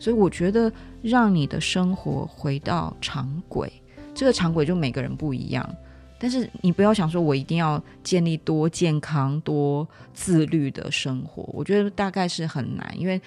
[0.00, 3.72] 所以我觉得让你的生活回到常轨，
[4.16, 5.76] 这个常轨就每个人不一样，
[6.18, 13.22] 但是你不要想说我一定要建立多健康、多自律的生活，我觉得大概是很难，因为。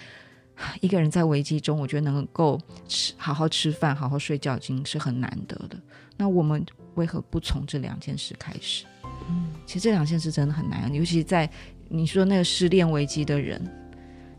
[0.81, 5.77] 一个人在危机中，我觉得能够吃好好吃饭、好好睡觉，已经是很难得的。
[6.15, 6.65] 那我们
[6.95, 8.85] 为何不从这两件事开始？
[9.29, 11.49] 嗯，其实这两件事真的很难，尤其在
[11.89, 13.61] 你说那个失恋危机的人，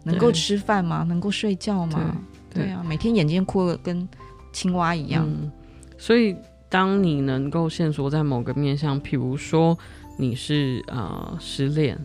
[0.03, 1.03] 能够吃饭吗？
[1.03, 2.17] 能够睡觉吗？
[2.53, 4.09] 对，对啊，每天眼睛哭的跟
[4.53, 5.25] 青蛙一样。
[5.27, 5.51] 嗯，
[5.97, 6.35] 所以，
[6.69, 9.79] 当你能够线索在某个面向，譬如说
[10.17, 11.99] 你是呃失恋，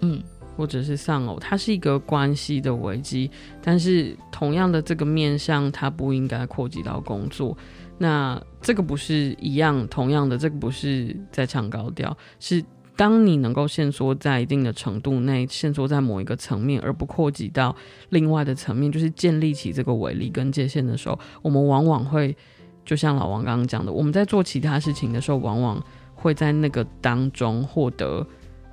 [0.00, 0.22] 嗯。
[0.58, 3.30] 或者是丧偶，它是一个关系的危机，
[3.62, 7.56] 但是同样的这个面向，它不应该扩及到工作。
[7.96, 12.60] 那这个不是一样，同样的这个不是在唱高调，是
[12.96, 17.74] 当你能够限缩在一定的程度内，限缩在某一个层面，而不扩及到
[18.08, 22.36] 另外的层面，就是建立起这个围力跟界限的时候，我们往往会
[22.84, 25.80] 就像老王刚刚讲的，我们在做其他事情的时候，往往
[26.16, 28.26] 会在那个当中获得。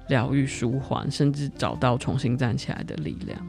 [0.08, 3.40] 疗愈、舒缓，甚至找到重新站起来的力量。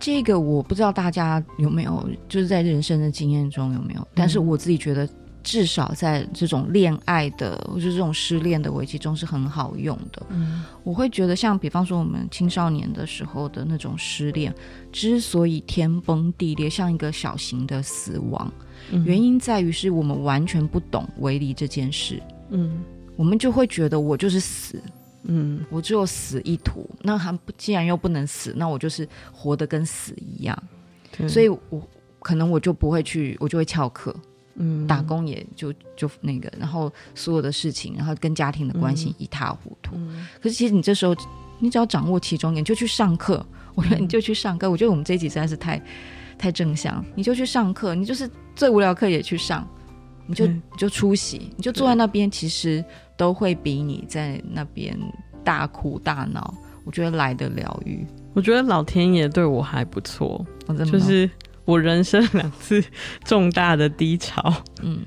[0.00, 4.08] 这个我不知道大家有没有，就是在人生的经验中有没有。
[4.14, 5.08] 但是我自己觉得，
[5.42, 10.24] 至少在这种恋爱的，或者这种失恋的危机中是很好用的。
[10.28, 14.54] 嗯，我会觉得，像比方说我们青少年的时候的那种失恋，
[14.92, 18.52] 之所以天崩地裂，像一个小型的死亡，
[18.92, 22.22] 嗯，原因在于是我们完全不懂为离这件事。
[22.50, 22.78] 嗯，
[23.16, 24.80] 我们就会觉得我就是死。
[25.24, 26.88] 嗯，我只有死一途。
[27.02, 30.62] 那还不，既然又不能死，那我就是活得跟死一样。
[31.28, 31.88] 所以我，我
[32.20, 34.14] 可能我就不会去，我就会翘课。
[34.60, 39.92] 嗯，打工也就就那个，然后所有的事情，然后跟家庭的关系一塌糊涂。
[39.94, 41.14] 嗯、可是，其实你这时候，
[41.60, 43.44] 你只要掌握其中，你就去上课。
[43.74, 44.66] 我觉得你就去上课。
[44.66, 45.80] 嗯、我觉得我们这一集实在是太
[46.36, 47.94] 太正向，你就去上课。
[47.94, 49.66] 你就是最无聊课也去上，
[50.26, 52.84] 你就、嗯、你就出席，你就坐在那边，其实。
[53.18, 54.98] 都会比你在那边
[55.44, 56.54] 大哭大闹，
[56.84, 58.06] 我觉得来得疗愈。
[58.32, 61.28] 我觉得老天爷对我还不错，哦、就是
[61.64, 62.82] 我人生两次
[63.24, 65.00] 重大的低潮，嗯，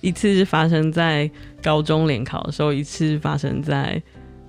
[0.00, 1.30] 一次是发生在
[1.62, 4.02] 高中联考的时候，一次是发生在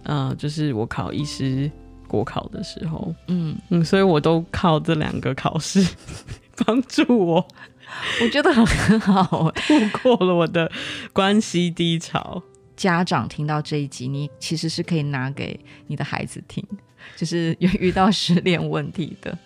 [0.03, 1.69] 呃，就是我考医师
[2.07, 3.57] 国考的时候，嗯。
[3.69, 5.85] 嗯，所以我都靠这两个考试
[6.65, 7.45] 帮助我，
[8.21, 10.71] 我觉得很好， 度过了我的
[11.11, 12.41] 关系低潮。
[12.75, 16.63] 家长听到这一集，你其实是可以拿给你的孩子听，
[17.15, 19.37] 就是 有遇到失恋问题的。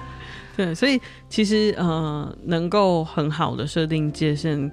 [0.55, 4.69] 对，所以其实呃，能够很好的设定界限，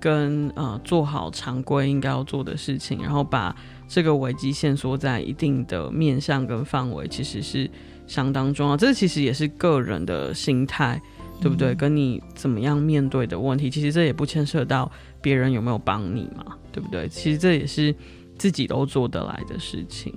[0.00, 3.54] 跟呃做好常规应该要做的事情，然后把
[3.86, 7.70] 这个危机限缩在一定的面向跟范围，其实是
[8.06, 8.76] 相当重要。
[8.76, 11.00] 这其实也是个人的心态，
[11.40, 11.72] 对不对？
[11.72, 14.90] 嗯、跟你怎么样面对的问题，其实这也不牵涉到
[15.22, 16.56] 别人有没有帮你嘛。
[16.72, 17.08] 对不对？
[17.08, 17.94] 其实这也是
[18.36, 20.12] 自己都做得来的事情。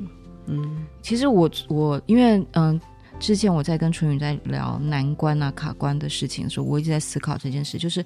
[0.48, 2.82] 嗯，其实我我因为嗯、呃，
[3.20, 8.04] 之前我在跟淳宇在聊难关啊、卡关的事情的时候，我一直在思考这件事，就是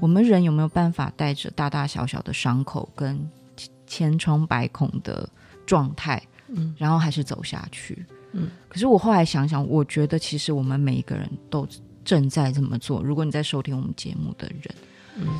[0.00, 3.18] 我们人有没有办法带着大大小小的伤口跟
[3.86, 5.28] 千疮百孔的
[5.66, 8.04] 状态，嗯，然后还是走下去。
[8.32, 11.68] 嗯，可是我后来想想，我觉得其实我们每一个人都
[12.04, 13.02] 正在这么做。
[13.02, 14.74] 如果你在收听我们节目的人。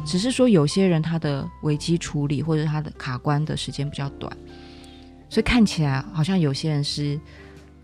[0.07, 4.35] 只是说有些人他的危机处理或者他的卡关的时间比较短，
[5.29, 7.19] 所以看起来好像有些人是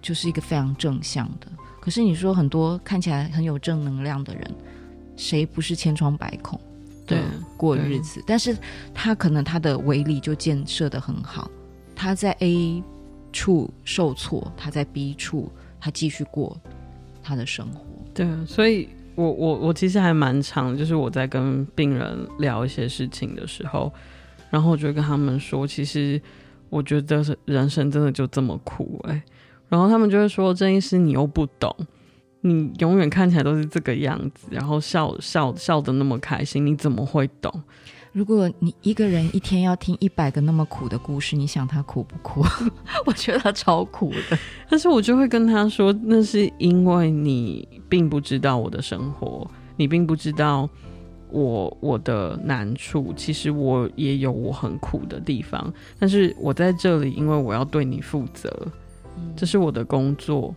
[0.01, 1.47] 就是一个非常正向的。
[1.81, 4.55] 可是你说很多看起来很有正能量的人，
[5.17, 6.61] 谁不是千疮百孔
[7.07, 7.23] 的
[7.57, 8.57] 过日子，但是
[8.95, 11.51] 他可能他的围篱就建设的很好，
[11.97, 12.83] 他在 A
[13.33, 15.51] 处受挫，他在 B 处
[15.81, 16.61] 他继续过
[17.23, 17.85] 他的生活。
[18.13, 18.89] 对，所以
[19.21, 23.93] 我我我其实还蛮长，就是我在跟病人聊一些事情的时候，
[24.49, 26.21] 然后我就跟他们说，其实
[26.71, 29.23] 我觉得人生真的就这么苦哎、
[29.69, 31.75] 然后他们就会说，郑医师你又不懂。
[32.43, 37.53] 你永远看起来都是这个样子，然后笑笑笑的那么开心，你怎么会懂？
[38.13, 42.45] 如果你一个人一天要听一百个那么苦的故事，你想他苦不苦？
[43.07, 44.39] 我觉得他超苦的。
[44.69, 50.69] 但是我就会跟他说，那是因为你并不知道我的生活，你并不知道
[51.31, 53.13] 我我的难处。
[53.17, 58.51] 其实我也有我很苦的地方，但是我在这里，因为我要对你负责，
[59.37, 60.53] 这是我的工作。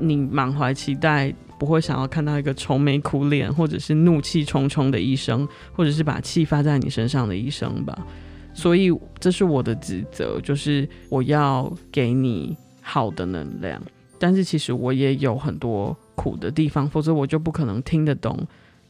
[0.00, 8.06] 你满怀期待，不会想要看到一个愁眉苦脸，或者是怒气冲冲的医生，或者是把气发在你身上的医生吧。
[8.54, 8.90] 所以
[9.20, 13.80] 这是我的职责，就是我要给你好的能量。
[14.18, 18.36] 但是其实我也有很多苦的地方，否则我就不可能听得懂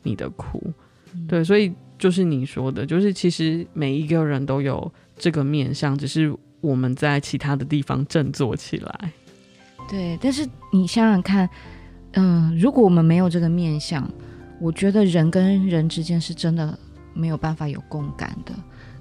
[0.03, 0.73] 你的苦。
[1.29, 9.13] 对，所以就是你说的，就是其实每一个人都有这个面相，只是我们在其他的地方振作起来。
[9.91, 11.49] 对，但是你想想看，
[12.13, 14.11] 嗯、如果我们没有这个面相，
[14.61, 16.77] 我觉得人跟人之间是真的
[17.15, 18.53] 没有办法有共感的。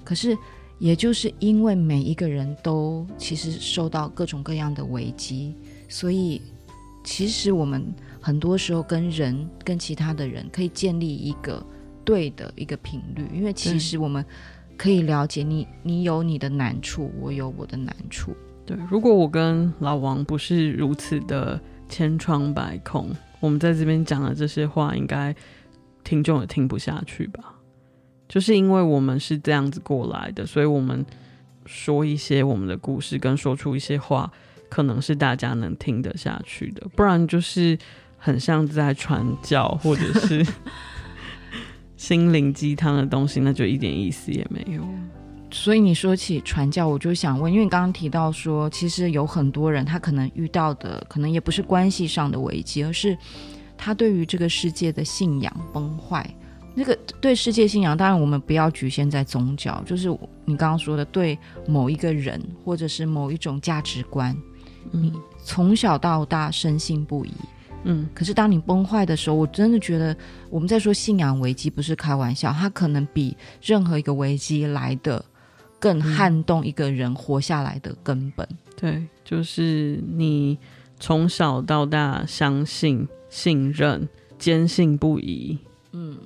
[0.04, 0.36] 可是，
[0.78, 5.54] 也就是因为每一个人都其实受到各种各样的危机，
[5.88, 6.40] 所以
[7.02, 7.84] 其实我们
[8.20, 11.64] 很多时候跟人跟其他的人可以建立一个
[12.04, 14.24] 对的一个频率，因为其实我们
[14.76, 18.32] 可以了解你，你有你的难处，我有我的难处。
[18.64, 25.34] 对，如果我跟老王不是如此的千疮百孔，我们在这边讲的这些话，应该
[26.04, 27.54] 听众也听不下去吧？
[28.28, 31.04] 就是因为我们是这样子过来的，所以我们
[31.64, 34.30] 说一些我们的故事，跟说出一些话，
[34.68, 37.78] 可能是大家能听得下去的，不然就是
[38.18, 40.46] 很像在传教或者是
[41.96, 44.86] 心灵鸡汤的东西，那就一点意思也没有。
[45.50, 53.16] 所以你说起传教，我就想问，因为你刚刚提到说，其实有很多人他可能遇到的，可能也不是关系上的危机，而是
[53.76, 56.28] 他对于这个世界的信仰崩坏。
[56.74, 60.08] 那个对世界信仰，当然我们不要局限在宗教，就是
[60.44, 64.36] 你刚刚说的，对某一个人或者是某一种价值观，
[64.92, 67.32] 你从小到大深信不疑。
[67.84, 70.14] 嗯，可是当你崩坏的时候，我真的觉得
[70.50, 75.24] 我们在说信仰危机不是开玩笑，它可能比任何一个危机来的。
[75.78, 78.46] 更撼动一个人活下来的根本。
[78.50, 80.58] 嗯，对，就是你
[80.98, 85.58] 从小到大相信、信任、坚信不疑，
[85.92, 86.16] 嗯，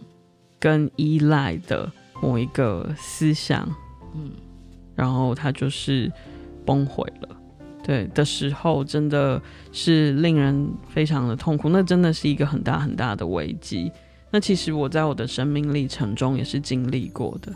[0.59, 3.69] 跟依赖的某一个思想，
[4.15, 4.31] 嗯，
[4.95, 6.11] 然后它就是
[6.65, 7.29] 崩毁了，
[7.83, 9.41] 对的时候，真的
[9.73, 11.69] 是令人非常的痛苦。
[11.69, 13.91] 那真的是一个很大很大的危机。
[14.31, 17.53] 那其实我在我的生命历程中也是经历过的。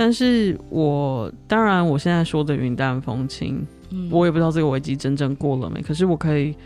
[0.00, 5.82] 但是我当然，我现在说的云淡风轻，嗯，我也不知道这个危机真正过了没。
[5.82, 6.56] 可是我可以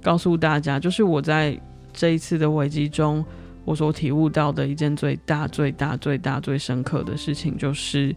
[0.00, 1.60] 告诉大家，就是我在
[1.92, 3.24] 这一次的危机中，
[3.64, 8.14] 我所体悟到的一件最大、最大、最大、最深刻的事情，就是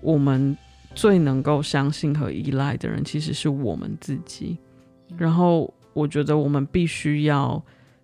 [0.00, 0.56] 我们
[0.94, 4.56] 最能够相信和依赖的人，其实是我们自己。
[5.18, 7.62] 然后我觉得我们必须要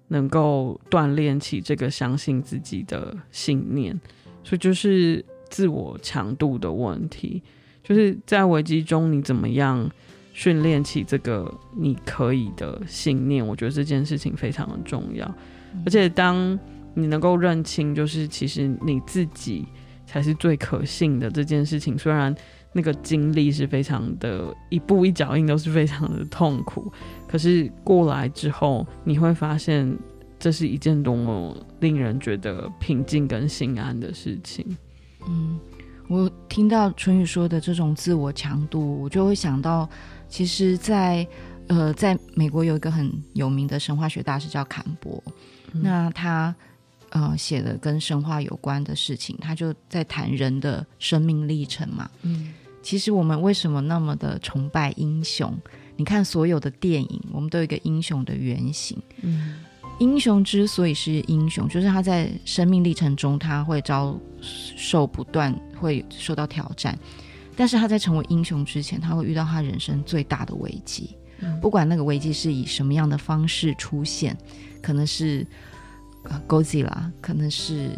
[0.09, 3.99] 能够锻炼起这个相信自己的信念，
[4.45, 5.25] 所以就是。
[5.53, 7.43] 自我强度的问题，
[7.85, 9.87] 就是在危机中，你怎么样
[10.33, 13.47] 训练起这个你可以的信念？
[13.47, 15.27] 我觉得这件事情非常的重要。
[15.85, 16.59] 而且，当
[16.95, 19.67] 你能够认清，就是其实你自己
[20.07, 22.35] 才是最可信的这件事情，虽然
[22.73, 26.91] 那个经历是非常的一步一脚印，都是非常的痛苦，
[27.29, 29.95] 可是过来之后，你会发现
[30.39, 34.65] 这是一件多么令人觉得平静跟心安的事情。
[35.29, 35.59] 嗯，
[36.09, 39.89] 我听到春雨说的这种自我强度，我就会想到，
[40.29, 41.29] 其实在，在
[41.69, 45.23] 呃，在美国有一个很有名的神话学大师叫坎伯，
[45.73, 46.55] 嗯、那他
[47.11, 52.11] 呃写的跟神话有关的事情，他就在谈人的生命历程嘛。
[52.23, 52.53] 嗯，
[52.83, 55.57] 其实我们为什么那么的崇拜英雄？
[55.97, 59.01] 你看所有的电影，我们都有一个英雄的原型。
[59.23, 59.61] 嗯。
[60.03, 66.99] 英雄之所以是英雄，就是他在生命历程中，他会遭受不断，会受到挑战。
[67.55, 71.17] 但是他在成为英雄之前，他会遇到他人生最大的危机。
[71.39, 74.37] 嗯、不管那个危机是以什么样的方式出现，
[74.83, 75.47] 可能是
[76.25, 77.91] 啊 Godzilla，可能是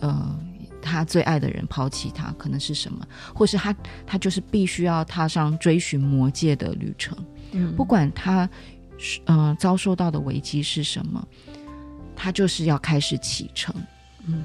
[0.00, 0.38] 呃
[0.80, 7.14] 他最爱的人抛弃他，可能是什么，或是他他就是必须要踏上追寻魔界的旅程。
[7.52, 8.50] 嗯，不管他嗯、
[9.24, 11.26] 呃、遭受到的危机是什么，
[12.14, 13.74] 他就是要开始启程。
[14.26, 14.44] 嗯，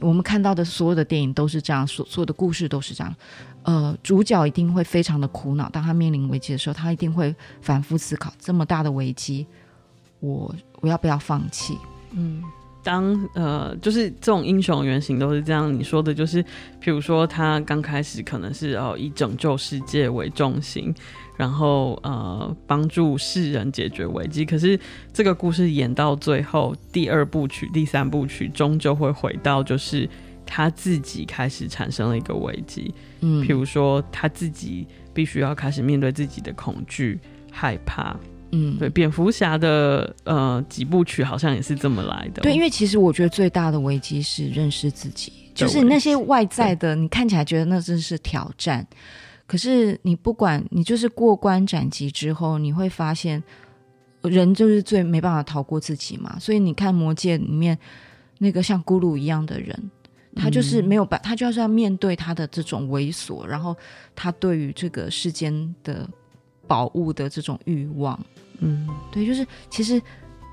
[0.00, 3.14] 我们看到的所有的电影都是这样，所所有的故事都是这样。
[3.62, 9.46] 呃，主角一定会非常的苦恼，当他面临危机的时候，他一定会反复思考：这么大的危机，
[10.20, 11.78] 我我要不要放弃？
[12.12, 12.42] 嗯。
[12.84, 15.72] 当呃，就是这种英雄原型都是这样。
[15.72, 16.44] 你说的就是，
[16.80, 20.92] 比如说他刚开始可能是哦以拯救世界为重心，
[21.36, 24.44] 然后呃帮助世人解决危机。
[24.44, 24.78] 可是
[25.12, 30.08] 这个故事演到最后，第二部曲、第三部曲终究会回到，就是
[30.44, 32.94] 他自己开始产生了一个危机。
[33.20, 37.18] 嗯，譬如说他自己必须要开始面对自己的恐惧、
[37.50, 38.16] 害怕。
[38.54, 42.42] 嗯，对，蝙蝠侠的呃几部曲好像也是这么来的。
[42.42, 48.86] 对，因为其实我觉得最大的危机是认识自己，就是那些外在的，你看起来觉得那真是挑战，
[49.46, 53.42] 可是你不管你就是过关斩棘之后，你会发现
[54.22, 56.38] 人就是最没办法逃过自己嘛。
[56.38, 57.78] 所以你看魔戒里面
[58.38, 59.90] 那个像咕噜一样的人，
[60.34, 63.76] 他就是没有办，他就是要面对他的这种猥琐，然后
[64.14, 66.08] 他对于这个世间的
[66.66, 68.18] 宝物的这种欲望。
[68.60, 70.00] 嗯，对，就是其实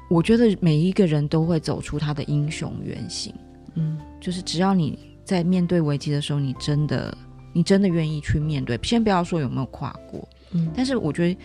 [0.09, 3.33] 我觉得每一个人都会走出他的英雄原型。
[3.75, 7.15] 嗯，就是只要你在面对危机的时候，你真的
[7.59, 10.25] 你真的愿意去面对，先不要说有没有跨过。
[10.51, 11.37] 嗯，但是我觉得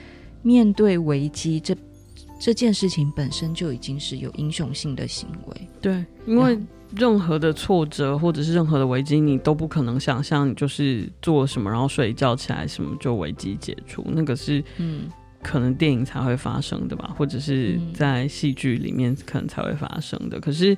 [0.42, 1.76] 面对危机这
[2.38, 5.68] 这件事情本身就已经是有英雄性的行为。
[5.80, 6.56] 对，因为
[6.94, 15.10] 任何的挫折或者是任何的危机，你都不可能想象你就是做了什么，然后睡一觉起来什么就危机解除，那个是嗯。
[15.42, 20.38] 可能电影才会发生的吧，或者是在戏剧里面可能才会发生的。
[20.38, 20.74] 嗯、可是，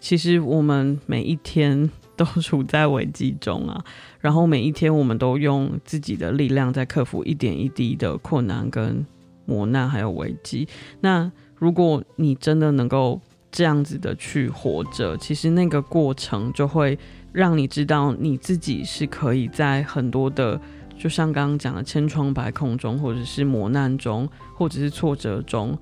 [0.00, 3.84] 其实我们每一天都处在危机中啊，
[4.20, 9.04] 然后每一天我们都用自己的力量在克服一点一滴的困难跟
[9.44, 10.66] 磨难，还有危机。
[11.00, 13.20] 那如果你真的能够
[13.52, 16.98] 这样子的去活着，其实那个过程就会
[17.32, 20.60] 让你知道你自己是可以在很多的。
[20.98, 25.78] 就像刚刚讲的，千疮百孔中，或者是磨难中，或者是挫折中，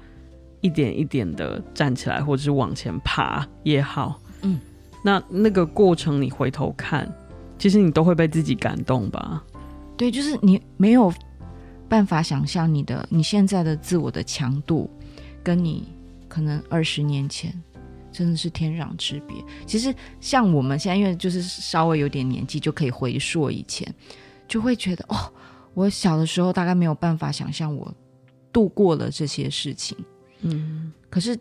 [0.61, 4.59] 一点一点的站起来，或者是往前爬也好，嗯，
[5.07, 7.07] 那那个过程你回头看，
[7.59, 9.45] 其实你都会被自己感动吧？
[9.99, 11.13] 对，就是你没有
[11.89, 14.89] 办法想象你的你现在的自我的强度，
[15.43, 15.87] 跟你
[16.27, 17.53] 可能二十年前
[18.11, 19.37] 真的是天壤之别。
[19.67, 23.95] 其实像我们现在，因为就是稍微有点年纪，就可以回溯以前。
[24.47, 25.17] 就会觉得哦，
[25.75, 27.93] 我小的时候大概没有办法想象我
[28.53, 29.97] 度过了这些事情，
[30.43, 31.35] 嗯，可是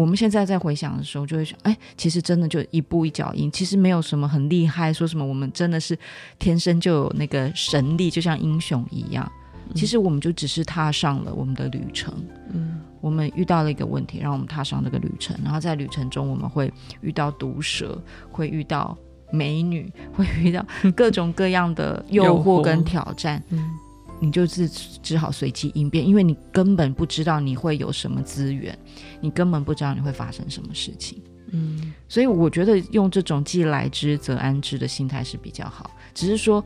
[0.00, 5.98] 我们现在在回想的时候，就会想，哎，其实真的就一步一脚印，其实没有什么很厉害，说什么我们真的是
[6.38, 9.30] 天生就有那个神力，就像英雄一样。
[9.74, 12.14] 其实我们就只是踏上了我们的旅程，
[12.52, 18.96] 嗯，我们遇到了一个问题，让我们踏上这个旅程，然后在旅程中我们会遇到毒蛇，会遇到。
[19.30, 20.64] 美女会遇到
[20.96, 22.62] 各种各样的诱惑。
[22.62, 23.72] 跟挑战，嗯，
[24.20, 28.76] 你就是只好随机应变，因为你根本不知道你会有什么资源，
[29.20, 31.20] 你根本不知道你会发生什么事情，
[31.52, 35.90] 嗯，所以我觉得用这种既来之则安之的心态是比较好。
[36.14, 36.64] 只是说，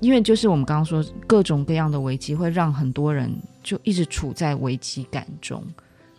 [0.00, 3.30] 因为就是我们刚刚说各种各样的危机会让很多人
[3.62, 5.64] 就一直处在危机感中，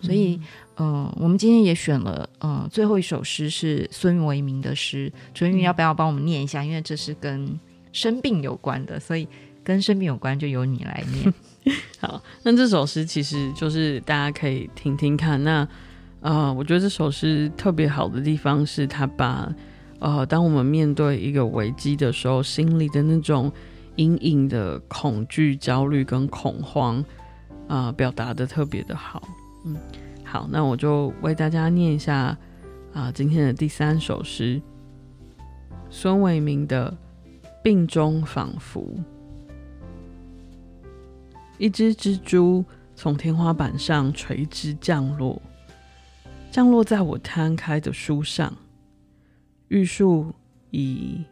[0.02, 0.40] 所以。
[0.78, 5.12] 嗯我们今天也选了，呃，最后一首诗是孙维民的诗。
[5.32, 6.64] 淳于要不要帮我们念一下？
[6.64, 7.60] 因为这是跟
[7.92, 9.28] 生病有关的，所以
[9.64, 11.34] 跟生病有关就由你来念。
[12.00, 15.44] 好，那这首诗其实就是大家可以听听看。
[15.44, 15.68] 那
[16.22, 19.54] 呃，我觉得这首诗特别好的地方是，他把
[20.00, 23.52] 呃，当我们面对一个危机的时候，心里的那种
[23.98, 26.98] 隐隐的恐惧、焦虑跟恐慌
[27.68, 29.28] 啊、呃，表达的特别的好。
[29.66, 29.76] 嗯。
[30.24, 32.38] 好，那我就为大家念一下啊、
[32.94, 34.62] 呃，今天的第三首诗，
[35.90, 36.90] 孙维明的
[37.62, 38.82] 《病中仿佛》。
[41.62, 45.40] 一只蜘蛛从天花板上垂直降落，
[46.50, 48.52] 降落在我摊开的书上。
[49.68, 50.34] 玉树
[50.72, 51.24] 以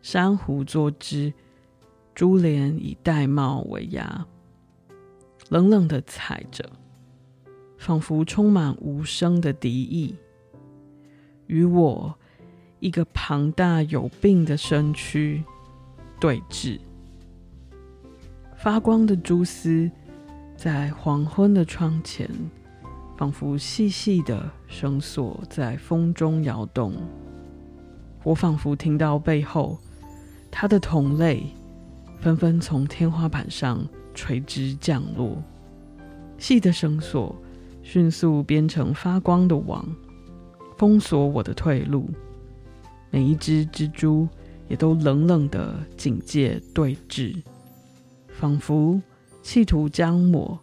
[0.00, 1.34] 珊瑚作枝，
[2.14, 4.24] 珠帘以玳瑁为芽，
[5.48, 6.64] 冷冷的踩着。
[7.76, 10.14] 仿佛充满无声的敌意，
[11.48, 12.16] 与我
[12.78, 15.42] 一个庞大有病的身躯
[16.20, 16.78] 对峙。
[18.62, 19.90] 发光的蛛丝
[20.56, 22.30] 在黄昏的窗前，
[23.16, 26.92] 仿佛细细的绳索在风中摇动。
[28.22, 29.76] 我仿佛听到背后
[30.48, 31.42] 他的同类
[32.20, 33.84] 纷纷从天花板上
[34.14, 35.42] 垂直降落，
[36.38, 37.34] 细的绳索
[37.82, 39.84] 迅速编成发光的网，
[40.78, 42.08] 封锁我的退路。
[43.10, 44.28] 每一只蜘蛛
[44.68, 47.42] 也都冷冷的警戒对峙，
[48.32, 49.00] 仿佛
[49.42, 50.58] 企图将我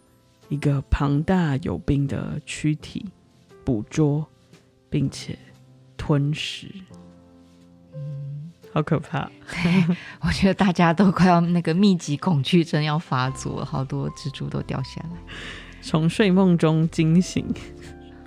[0.48, 3.06] 一个庞大有病的躯体
[3.64, 4.26] 捕捉，
[4.88, 5.38] 并且
[5.96, 6.66] 吞噬。
[7.94, 9.30] 嗯，好可怕！
[10.22, 15.16] 我觉得大家都快要那个密集恐惧症要发作，好多蜘蛛都掉下来，
[15.82, 17.46] 从睡梦中惊醒。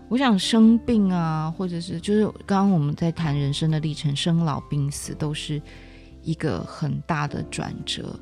[0.09, 5.59] 我想生病啊，或者是就是刚刚我们在谈人生的历程，生老病死都是
[6.21, 8.19] 一个很大的转折。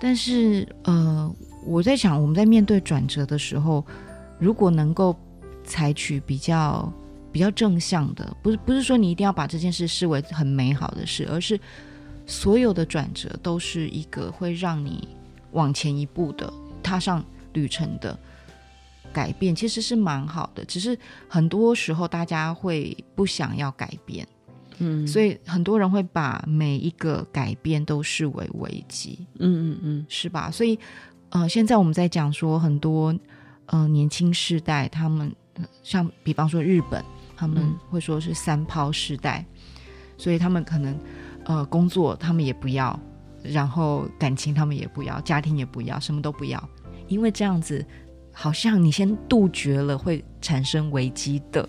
[0.00, 1.34] 但是呃，
[1.64, 3.84] 我在想，我们在面对转折的时候，
[4.38, 5.16] 如果能够
[5.64, 6.92] 采取比较
[7.32, 11.58] 比较正向的，不是不是说你一定要把这件事视为很美好的事，而是
[12.26, 15.08] 所有的转折都是一个会让你
[15.52, 18.18] 往前一步的，踏上旅程的。
[19.10, 20.96] 改变其实是蛮好的，只是
[21.28, 24.28] 很多时候大家会不想要改变，
[24.78, 30.50] 嗯，所以很多人会把每一个改变都视为危机，嗯嗯嗯，是吧？
[30.50, 30.78] 所以，
[31.30, 33.14] 呃，现在我们在讲说很多
[33.66, 35.34] 呃年轻世代，他们
[35.82, 37.04] 像比方说日本，
[37.36, 39.84] 他们会说是三抛世代，嗯，
[40.16, 40.98] 所以他们可能
[41.44, 42.98] 呃工作他们也不要，
[43.42, 46.68] 然后感情他们也不要，家庭也不要，什么都不要，
[47.06, 47.84] 因为这样子。
[48.30, 51.68] 好像你先杜绝了会产生危机的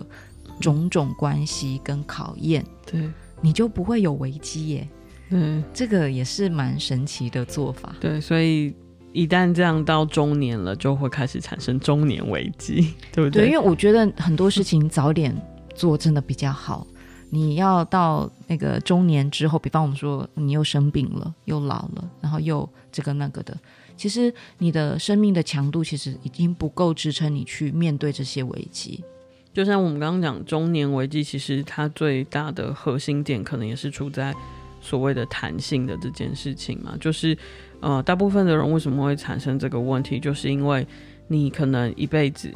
[0.60, 3.10] 种种关系跟考验，对，
[3.40, 4.88] 你就不会有危机耶。
[5.30, 7.94] 嗯，这个也是蛮神奇的做法。
[8.00, 8.74] 对，所以
[9.12, 13.44] 一旦这样到中年了，就会开始产生中年危机， 对不对？
[13.44, 15.34] 对，因为我觉得很多事情早点
[15.74, 16.86] 做真的比较好。
[17.32, 23.56] 你要到那个中年之后，比方我们说你又生病了，又老了，然后又这个那个的。
[23.96, 29.04] 其实你的生命的强度其实已经不够支撑你去面对这些危机。
[29.52, 34.34] 就像我们刚刚讲中年危机，其实它最大的核心点可能也是出在
[34.80, 36.96] 所谓的弹性的这件事情嘛。
[37.00, 37.36] 就是
[37.80, 40.86] 呃，大部分的人为什么会产生这个问题，就是因为
[41.26, 42.52] 你可能一辈子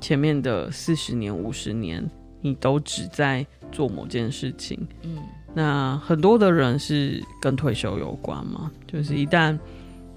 [0.00, 2.08] 前面的四十年、五十年，
[2.40, 4.78] 你都只在做某件事情。
[5.02, 5.18] 嗯，
[5.54, 9.58] 那很多的人是跟退休有关嘛，就是一旦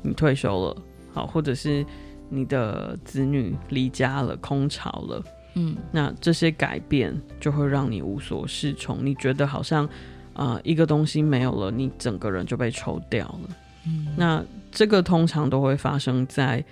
[0.01, 0.77] 你退休了，
[1.13, 1.85] 好，或者是
[2.29, 5.23] 你的子女离家了，空巢了，
[5.55, 9.85] 嗯，那这些改变就会让你无所适从，你觉得好像
[10.33, 13.49] 啊、呃，一个东西没有了，你整个人就被抽掉了，
[13.87, 16.63] 嗯，那这个通常都会发生在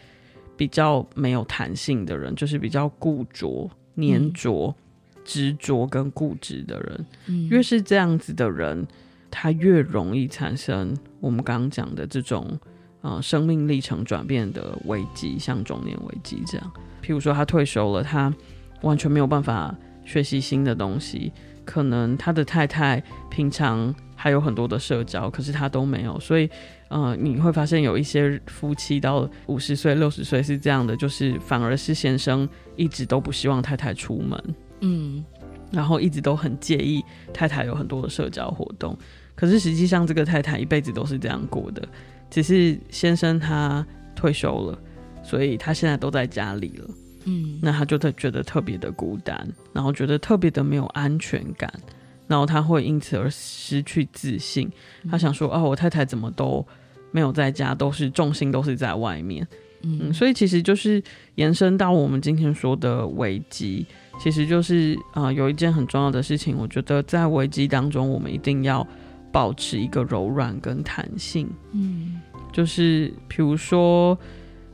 [0.55, 4.73] 比较没有弹性的人，就是比较固着、黏着、
[5.23, 8.87] 执着跟固执的人，嗯，越是这样子的人，
[9.29, 12.59] 他越容易产生我们刚刚讲的这种。
[13.01, 16.71] 呃，生命历程转变的危机，像中年危机这样。
[17.01, 18.29] 譬如说，他退休了，他
[18.81, 21.31] 完全没有办法学习新的东西。
[21.65, 26.19] 可能他的太太平常还有很多的社交，可是他都没有。
[26.19, 26.49] 所以，
[26.87, 35.23] 呃，你会发现有一些夫妻到五十岁、六十岁是这样的，就是反而是先生一直都不希望太太出门，嗯，
[35.71, 38.97] 然后一直都很介意太太有很多的社交活动。
[39.35, 41.87] 可是实际上，这个太太一辈子都是这样过的。
[42.31, 44.79] 只是先生他退休了，
[45.23, 46.89] 所以他现在都在家里了。
[47.25, 51.71] 嗯，那他就特觉得特别的孤单，然后觉得特别的没有安全感，
[52.27, 54.71] 然后他会因此而失去自信。
[55.09, 56.65] 他想说：“啊，我太太怎么都
[57.11, 59.47] 没有在家，都是重心都是在外面。”
[59.81, 61.01] 嗯，所以其实就是
[61.35, 63.85] 延伸到我们今天说的危机，
[64.19, 68.85] 其实就是啊、呃，有一件很重要的事情，我觉得在危机当中，我们一定要。
[69.31, 72.19] 保持一个柔软跟弹性，嗯，
[72.51, 74.17] 就是比如说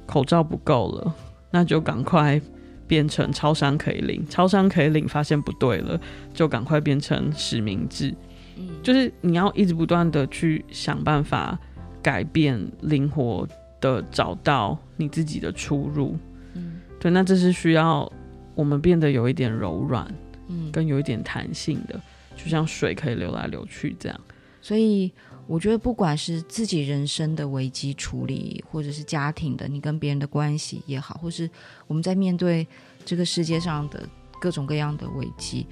[0.05, 1.13] 口罩不够了，
[1.55, 2.39] 那就赶快
[2.85, 5.97] 变成超商可以领，超商可以领，发现不对了，
[6.33, 8.13] 就赶快变成实名制，
[8.57, 11.57] 嗯，就是你要一直不断的去想办法
[12.03, 13.47] 改变，灵活
[13.79, 16.17] 的找到你自己的出入，
[16.55, 18.11] 嗯，对，那这是需要
[18.53, 20.05] 我们变得有一点柔软，
[20.49, 21.97] 嗯，跟有一点弹性的，
[22.35, 24.19] 就像水可以流来流去这样。
[24.61, 25.09] 所以
[25.47, 31.49] 我觉得，不管是自己人生的危机处理，或者是家庭的，你跟别人的关系也好，或是
[31.85, 32.67] 我们在面对
[33.05, 34.07] 这个世界上的
[34.41, 35.67] 各种各样的危机，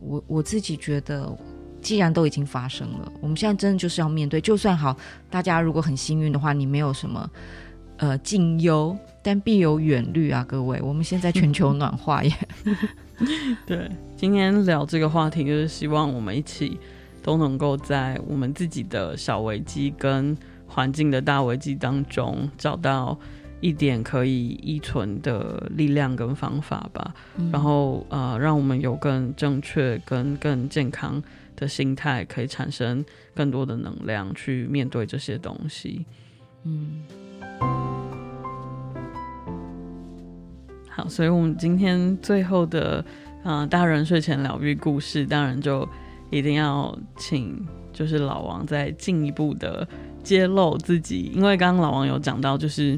[0.00, 1.32] 我我自己觉得，
[1.80, 4.40] 既然都已经发生了，我们现在真的就是要面对。
[4.40, 4.96] 就算好，
[5.30, 7.30] 大家如果很幸运的话，你没有什么
[7.98, 10.80] 呃近忧，但必有远虑啊，各位。
[10.82, 12.32] 我们现在全球暖化耶。
[13.64, 16.76] 对，今天聊这个话题，就是希望我们一起。
[17.22, 23.18] 都能够在我们自己的小危机跟环境的大危机当中找到
[23.60, 31.22] 一点可以依存的力量跟方法吧，嗯、然后呃，让我们有更正确跟更健康
[31.54, 33.04] 的心态，可以产生
[33.34, 36.04] 更多的能量去面对这些东西。
[36.64, 37.02] 嗯，
[40.88, 43.04] 好，所以我们今天最后的
[43.44, 45.88] 呃大人睡前疗愈故事，当然就
[46.32, 49.86] 一定要请就是老王再进一步的。
[50.24, 52.96] 揭露自己，因为刚刚老王有讲到，就是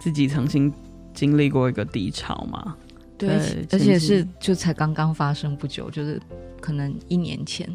[0.00, 0.72] 自己曾经
[1.12, 2.76] 经历过一个低潮嘛，
[3.18, 3.28] 对，
[3.72, 6.16] 而且是就才刚刚发生不久，就是
[6.60, 7.68] 可能一年前。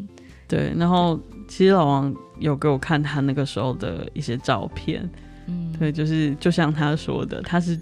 [0.48, 5.06] 对，然后其实老王有给我看他那个时候的一些照片，
[5.46, 7.78] 嗯，对，就是就像他说的，他是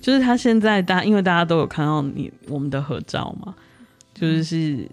[0.00, 3.54] 就是他现在大，因为大家都有看到你我们的合照嘛，
[4.14, 4.88] 就是是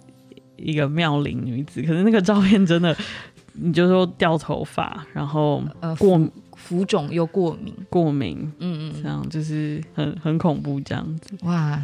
[0.57, 2.95] 一个妙龄女子，可是那个照片真的。
[3.59, 5.63] 你就说掉头发，然后
[5.97, 11.35] 过呃浮肿又过敏，过敏，嗯嗯，这样就是很很恐怖这样子。
[11.41, 11.83] 哇，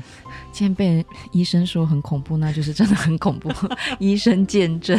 [0.52, 3.50] 今天被医生说很恐怖，那就是真的很恐怖。
[3.98, 4.96] 医生见证。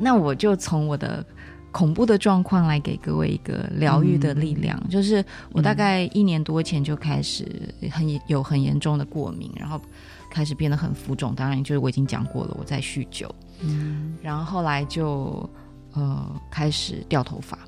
[0.00, 1.24] 那我就从我的
[1.70, 7.46] 恐怖的状况来给各位一个疗愈的力量，嗯、就是我大概一年多前就开始
[7.92, 9.80] 很有很严重的过敏，然后
[10.30, 11.34] 开始变得很浮肿。
[11.34, 15.48] 当然，就是我已经讲过了，我在酗酒，嗯，然后后来就。
[15.94, 17.58] 呃，开始掉头发，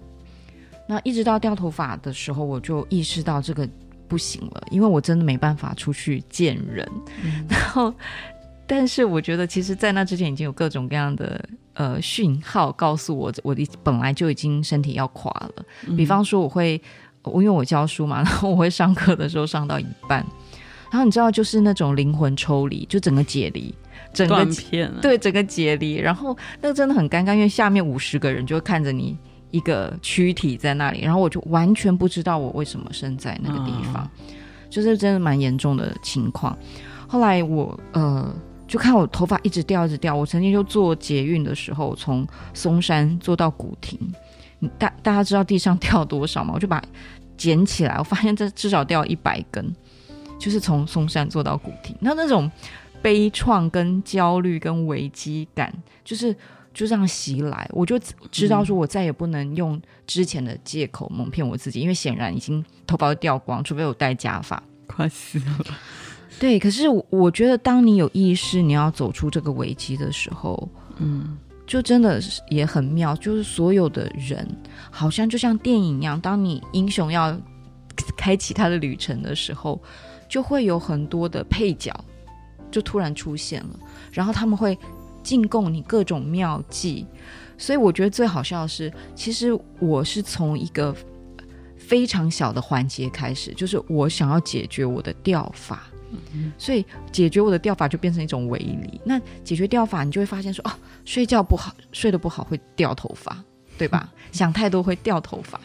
[0.87, 3.69] 那一直到掉头发的时候，我就意识到这个
[4.07, 6.87] 不行了，因为我真的没办法出去见人。
[7.25, 7.93] 嗯、 然后，
[8.67, 11.43] 但是我觉得，其实，在那之前已经有各种各样的
[11.73, 15.65] 呃讯号告诉我，我的本来就已经身体要垮了。
[15.89, 16.81] 嗯、比方说，我会，
[17.23, 20.25] 我因为我教书嘛，然后我会上课的时候上到一半，
[20.91, 23.75] 然后你知道，就是那种灵魂抽离，就整个解离。
[24.13, 29.17] 整个片对整个解离，然后那个真的很尴尬，因为下面五十个人就会看着你
[29.53, 34.11] 一个躯体在那里，然后我就完全不知道我为什么生在那个地方，哦、
[34.69, 36.59] 就是真的蛮严重的情况。
[37.07, 38.35] 后来我呃
[38.67, 43.97] 就看我头发一直掉一直掉，我曾经就坐捷运的时候从松山坐到古亭，
[44.77, 46.53] 大大家知道地上掉多少吗？
[46.55, 46.83] 我就把
[47.37, 49.73] 捡起来，我发现这至少掉一百根，
[50.41, 52.51] 就是从松山坐到古亭，那那种。
[53.03, 55.73] 悲怆、跟焦虑、跟危机感，
[56.05, 56.37] 就是
[56.75, 57.99] 就这样袭来，我就
[58.31, 65.65] 知道说，我再也不能用之前的借口蒙骗我自己，因为显然已经头发都掉光，除非我戴假发，快死了。
[66.39, 70.69] 对，可是我觉得，当你有意识你要走出这个危机的时候，
[70.99, 72.21] 嗯，就真的
[72.51, 74.47] 也很妙，就是所有的人
[74.91, 77.35] 好像就像电影一样，当你英雄要
[78.15, 79.81] 开启他的旅程的时候，
[80.31, 81.93] 就会有很多的配角。
[82.71, 83.81] 就突然出现了，
[84.13, 84.79] 然后他们会
[85.25, 87.05] 进贡你各种妙计，
[87.59, 89.51] 所以我觉得最好笑的是，其实
[89.81, 90.95] 我是从一个
[91.77, 95.83] 非常小的环节开始，就是我想要解决我的掉发，
[96.33, 99.01] 嗯、所以解决我的掉发就变成一种围篱。
[99.05, 100.71] 那解决掉发，你就会发现说，哦，
[101.05, 103.37] 睡觉不好，睡得不好会掉头发，
[103.77, 104.09] 对吧？
[104.15, 105.61] 嗯、 想太多会掉头发。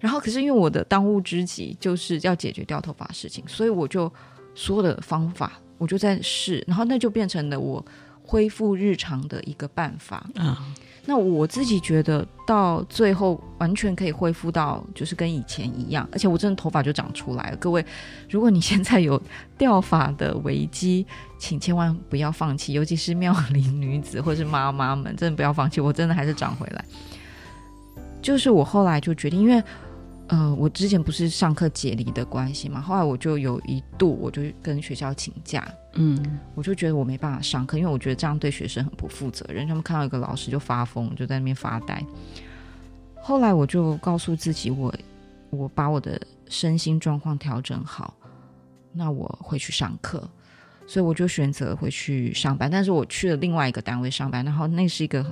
[0.00, 4.12] 然后可是因为我的当务之急就是要解决掉头发事情，所以我就
[4.54, 5.52] 所有的方法。
[5.80, 7.82] 我就在试，然后那就变成了我
[8.22, 10.58] 恢复日常的一个办法啊。
[10.60, 10.74] 嗯、
[11.06, 17.56] 那我自己觉得到最后完全可以恢复到就是跟以前一样，而且我真的头发就长出来了。
[17.56, 17.82] 各位，
[18.28, 19.18] 如果你现在有
[19.56, 21.06] 掉发的危机，
[21.38, 25.80] 请千万不要放弃，尤其是妙龄女子或是妈妈们，真的不要放弃。
[25.80, 26.84] 我真的还是长回来。
[28.20, 29.64] 就是我后来就决定，因为。
[30.30, 39.66] 呃，我之前不是上课解离的关系嘛，后来我就有一度，我就跟学校请假，嗯，我就觉得我没办法上课，因为我觉得这样对学生很不负责任。
[39.66, 42.00] 他们看到一个老师就发疯，就在那边发呆。
[43.16, 44.94] 后来我就告诉自己我，
[45.50, 48.14] 我我把我的身心状况调整好，
[48.92, 50.22] 那我会去上课，
[50.86, 52.70] 所以我就选择回去上班。
[52.70, 55.26] 但是我去了另外一个单位上班，然后那是一个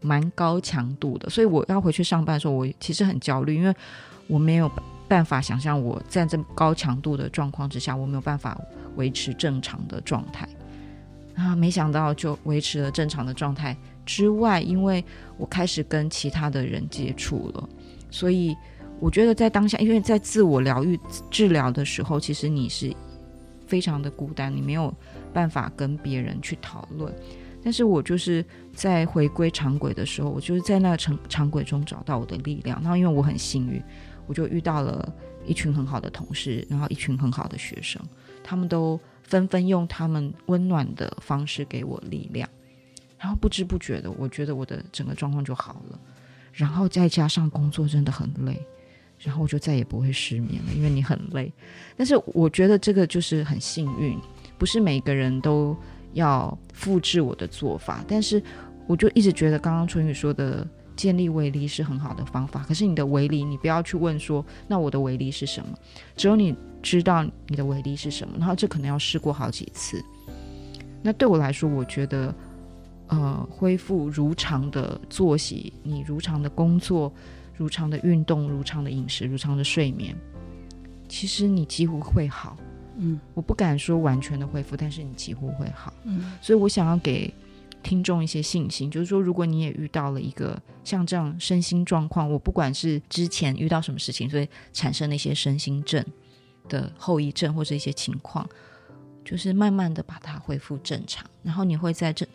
[0.00, 3.74] 蛮高强度的，所以我要回去上班的时候，我其实很焦虑，因为。
[4.28, 4.70] 我没有
[5.08, 8.56] 办法想象我在这么高强度的状况之下，我没有办法
[8.96, 10.46] 维持正常的状态
[11.34, 11.56] 啊！
[11.56, 15.02] 没想到就维持了正常的状态之外，因为
[15.38, 17.68] 我开始跟其他的人接触了，
[18.10, 18.54] 所以
[19.00, 20.98] 我觉得在当下，因为在自我疗愈
[21.30, 22.94] 治疗的时候，其实你是
[23.66, 24.92] 非常的孤单，你没有
[25.32, 27.10] 办法跟别人去讨论。
[27.62, 32.80] 但是我就是在回归常轨的时候，我就是在那个常常轨中找到我的力量。
[32.82, 33.82] 那因为我很幸运。
[34.28, 35.12] 我就遇到了
[35.44, 38.00] 一群很好的同事，然后一群很好的学生，
[38.44, 42.48] 他们都纷纷用他们温暖的方式给我力量。
[43.18, 45.98] 然后不知不觉的，我觉得我的整个状况就好了。
[46.52, 48.60] 然后再加上工作真的很累，
[49.18, 51.52] 然后我就再也不会失眠了，因为你很累。
[51.96, 54.16] 但是我觉得这个就是很幸运，
[54.56, 55.76] 不是每个人都
[56.12, 58.04] 要复制我的做法。
[58.06, 58.42] 但是
[58.86, 60.64] 我就一直觉得刚刚春雨说的
[60.98, 62.62] 建立围篱是很好的方法。
[62.68, 65.74] 可是你的围篱，你不要去问说，那我的围篱是什么？
[66.14, 70.04] 只有你知道你的围篱是什么，然后这可能要试过好几次。
[71.00, 72.34] 那对我来说，我觉得。
[73.10, 77.10] 呃，恢复如常的作息，你如常的工作，
[77.56, 80.14] 如常的运动，如常的饮食，如常的睡眠，
[81.08, 82.54] 其实你几乎会好。
[82.98, 85.90] 嗯，我不敢说完全的恢复，但是你几乎会好。
[86.04, 87.32] 嗯，所以我想要给
[87.88, 96.04] 听众一些信心，就是说，如果你也遇到了一个像这样身心状况，我不管是之前遇到什么事情，所以产生了一些身心症
[96.68, 98.46] 的后遗症或者一些情况，
[99.24, 102.26] 就是慢慢的把它恢复正常，然后你会在这。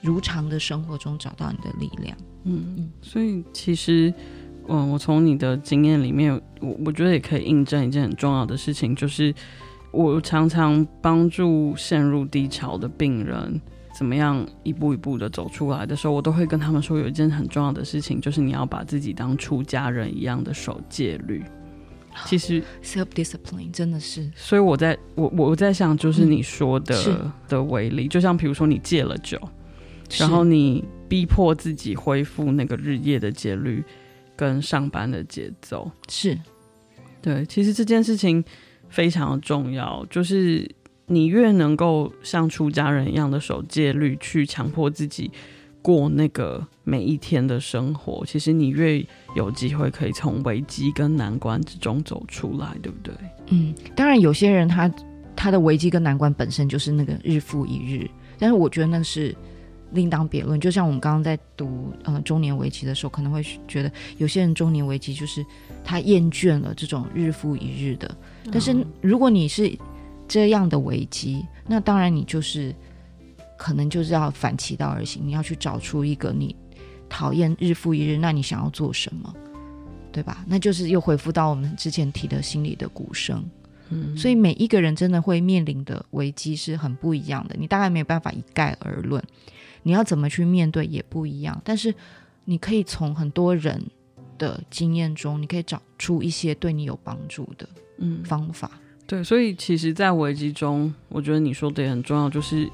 [0.00, 2.14] 如常的生活中找到你的力量，
[2.44, 4.12] 嗯嗯，所以其实，
[4.68, 6.30] 嗯，我从你的经验里面，
[6.60, 9.34] 我我觉得也可以印证一件很重要的事情，就是
[9.92, 13.58] 我常常帮助陷入低潮的病人，
[13.96, 21.42] 怎么样一步一步的走出来的时候，我都会跟他们说，有一件很重要的事情，就是你要把自己当出家人一样的守戒律。
[22.26, 29.40] 其实 self discipline 真的是，所以我在我我在想，就是你说的、嗯、的为例，就像比如说你戒了酒。
[30.18, 33.82] 然后你逼迫自己恢复那个日夜的节律，
[34.36, 36.38] 跟上班的节奏，是
[37.22, 37.44] 对。
[37.46, 38.44] 其实这件事情
[38.90, 40.70] 非常重要，就是
[41.06, 45.30] 你越能够像出家人一样的守戒律，去强迫自己
[45.82, 49.04] 过那个每一天的生活，其实你越
[49.36, 53.14] 有机会可以从危机跟难关之中走出来，对不对？
[53.48, 54.90] 嗯，当然有些人他
[55.36, 59.34] 他的危机跟难关本身就是那个日复一日，但是我觉得那是。
[59.90, 65.44] 另当别论，就像我们刚刚在读呃中年危机的时候，可能会觉得有些人中年危机就是
[65.84, 68.12] 他厌倦了这种日复一日的。
[68.50, 69.72] 但是如果你是
[70.26, 72.74] 这样的危机，那当然你就是
[73.56, 76.54] 可能就是要反其道而行，你要去找出一个你
[77.08, 79.32] 讨厌日复一日，那你想要做什么，
[80.10, 80.44] 对吧？
[80.46, 83.44] 那就是又回复到我们之前提的心理的鼓声。
[83.90, 89.22] 嗯，所以每一个人真的会面临的危机是很不一样的，你大概没有办法一概而论。
[89.82, 91.94] 你要怎么去面对也不一样，但是
[92.46, 93.80] 你可以从很多人
[94.38, 97.68] 的经验中，你可以找出一些对你有帮助的
[97.98, 98.70] 嗯方法。
[98.72, 102.68] 嗯，对，所以其实，在危机中，我觉得你说的也很重要，就是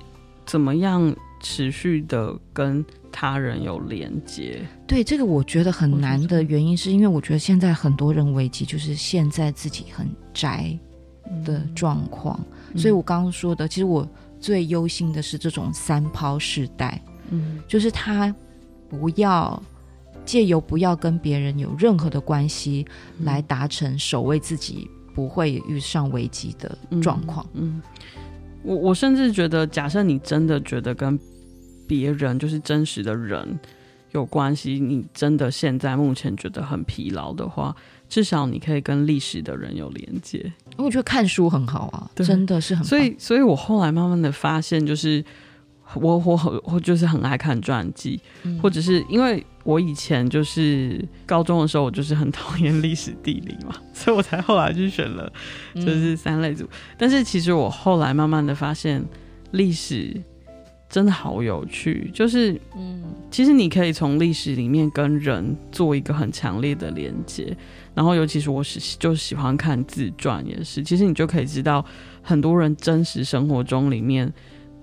[0.47, 4.61] 怎么样持续的跟他人有连接。
[4.87, 10.78] 对，这个我觉得很难的原因，是因为我觉得现在很多人危机就是现在自己很宅
[11.45, 12.39] 的状况，
[12.72, 14.09] 嗯，所以我刚刚说的，其实我。
[14.43, 18.35] 最忧心的是这种三抛世代，嗯，就是他
[18.89, 19.62] 不要
[20.24, 22.87] 借由不要跟别人有任何的关系，
[23.18, 27.47] 来达成守卫自己不会遇上危机的状况。
[27.55, 27.83] 嗯，嗯，
[28.63, 31.19] 我我甚至觉得，假设你真的觉得跟
[31.87, 33.59] 别人就是真实的人
[34.13, 37.75] 有关系，你真的现在目前觉得很疲劳的话。
[38.09, 42.85] 至少你可以跟历史的人有连接，我觉得看书很好啊，真的是很。
[42.85, 45.25] 所以，所以我后来慢慢的发现，就是
[45.95, 55.32] 我我我就是很爱看传记，嗯，或者是因为我以前就是高中的时候，我就是很 讨厌历史地理嘛，所以我才后来就选了
[55.74, 56.68] 就是三类组，嗯。
[56.99, 59.05] 但是其实我后来慢慢的发现，
[59.53, 60.14] 历史
[60.88, 67.57] 真的好有趣，就是嗯，其实你可以从历史里面跟人做一个很强烈的连接。
[67.93, 70.82] 然后，尤其是我是就喜欢看自传，也是。
[70.82, 71.84] 其实你就可以知道
[72.22, 74.32] 很多人真实生活中里面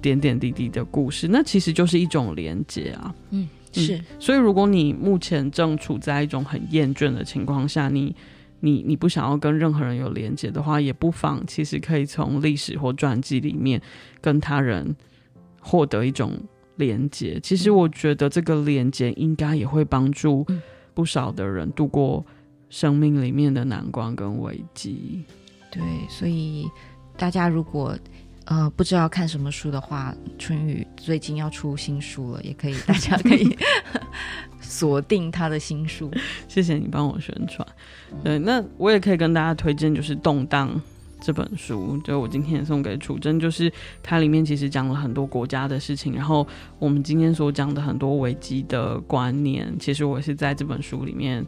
[0.01, 3.13] 点点滴滴的故事，那其实就是一种连接啊。
[3.31, 4.01] 嗯，是。
[4.19, 8.15] 所以，如果你目前正处在一种很厌倦的情况下，你
[8.59, 13.81] 你你不想要跟任何人有连接的话，也不妨其实可以从历史或传记里面
[14.21, 14.95] 跟他人
[15.59, 16.33] 获得一种
[16.75, 17.39] 连接。
[17.41, 20.45] 其实，我觉得这个连接应该也会帮助
[20.93, 22.25] 不少的人度过。
[22.69, 25.23] 生命里面的难关跟危机，
[25.71, 26.67] 对，所以
[27.15, 27.97] 大家如果
[28.49, 33.57] 呃不知道看什么书的话，春雨最近要出新书了，也可以，大家可以
[34.61, 36.09] 锁定他的新书。
[36.47, 37.67] 谢谢你帮我宣传。
[38.23, 40.69] 对，那我也可以跟大家推荐，就是《动荡》
[41.19, 43.71] 这本书，就我今天送给楚真，就是
[44.01, 46.47] 它里面其实讲了很多国家的事情，然后
[46.79, 51.45] 我们今天所讲的很多危机的观念，其实我是在这本书里面。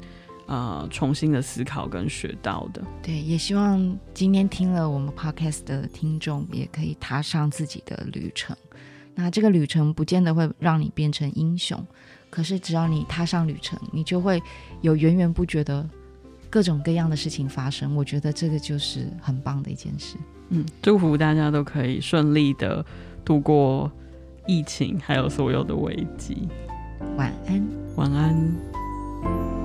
[0.49, 8.57] 呃，重新的思考跟学到的，对，也希望今天听了我们 podcast 的听众也可以踏上自己的旅程。
[9.13, 11.79] 那这个旅程不见得会让你变成英雄，
[12.31, 14.41] 可是只要你踏上旅程，你就会
[14.81, 15.87] 有源源不绝的
[16.49, 17.95] 各种各样的事情发生。
[17.95, 20.17] 我觉得这个就是很棒的一件事。
[20.49, 22.83] 嗯，祝福大家都可以顺利的
[23.23, 23.91] 度过
[24.47, 26.47] 疫情，还有所有的危机。
[27.17, 29.58] 晚安，晚安。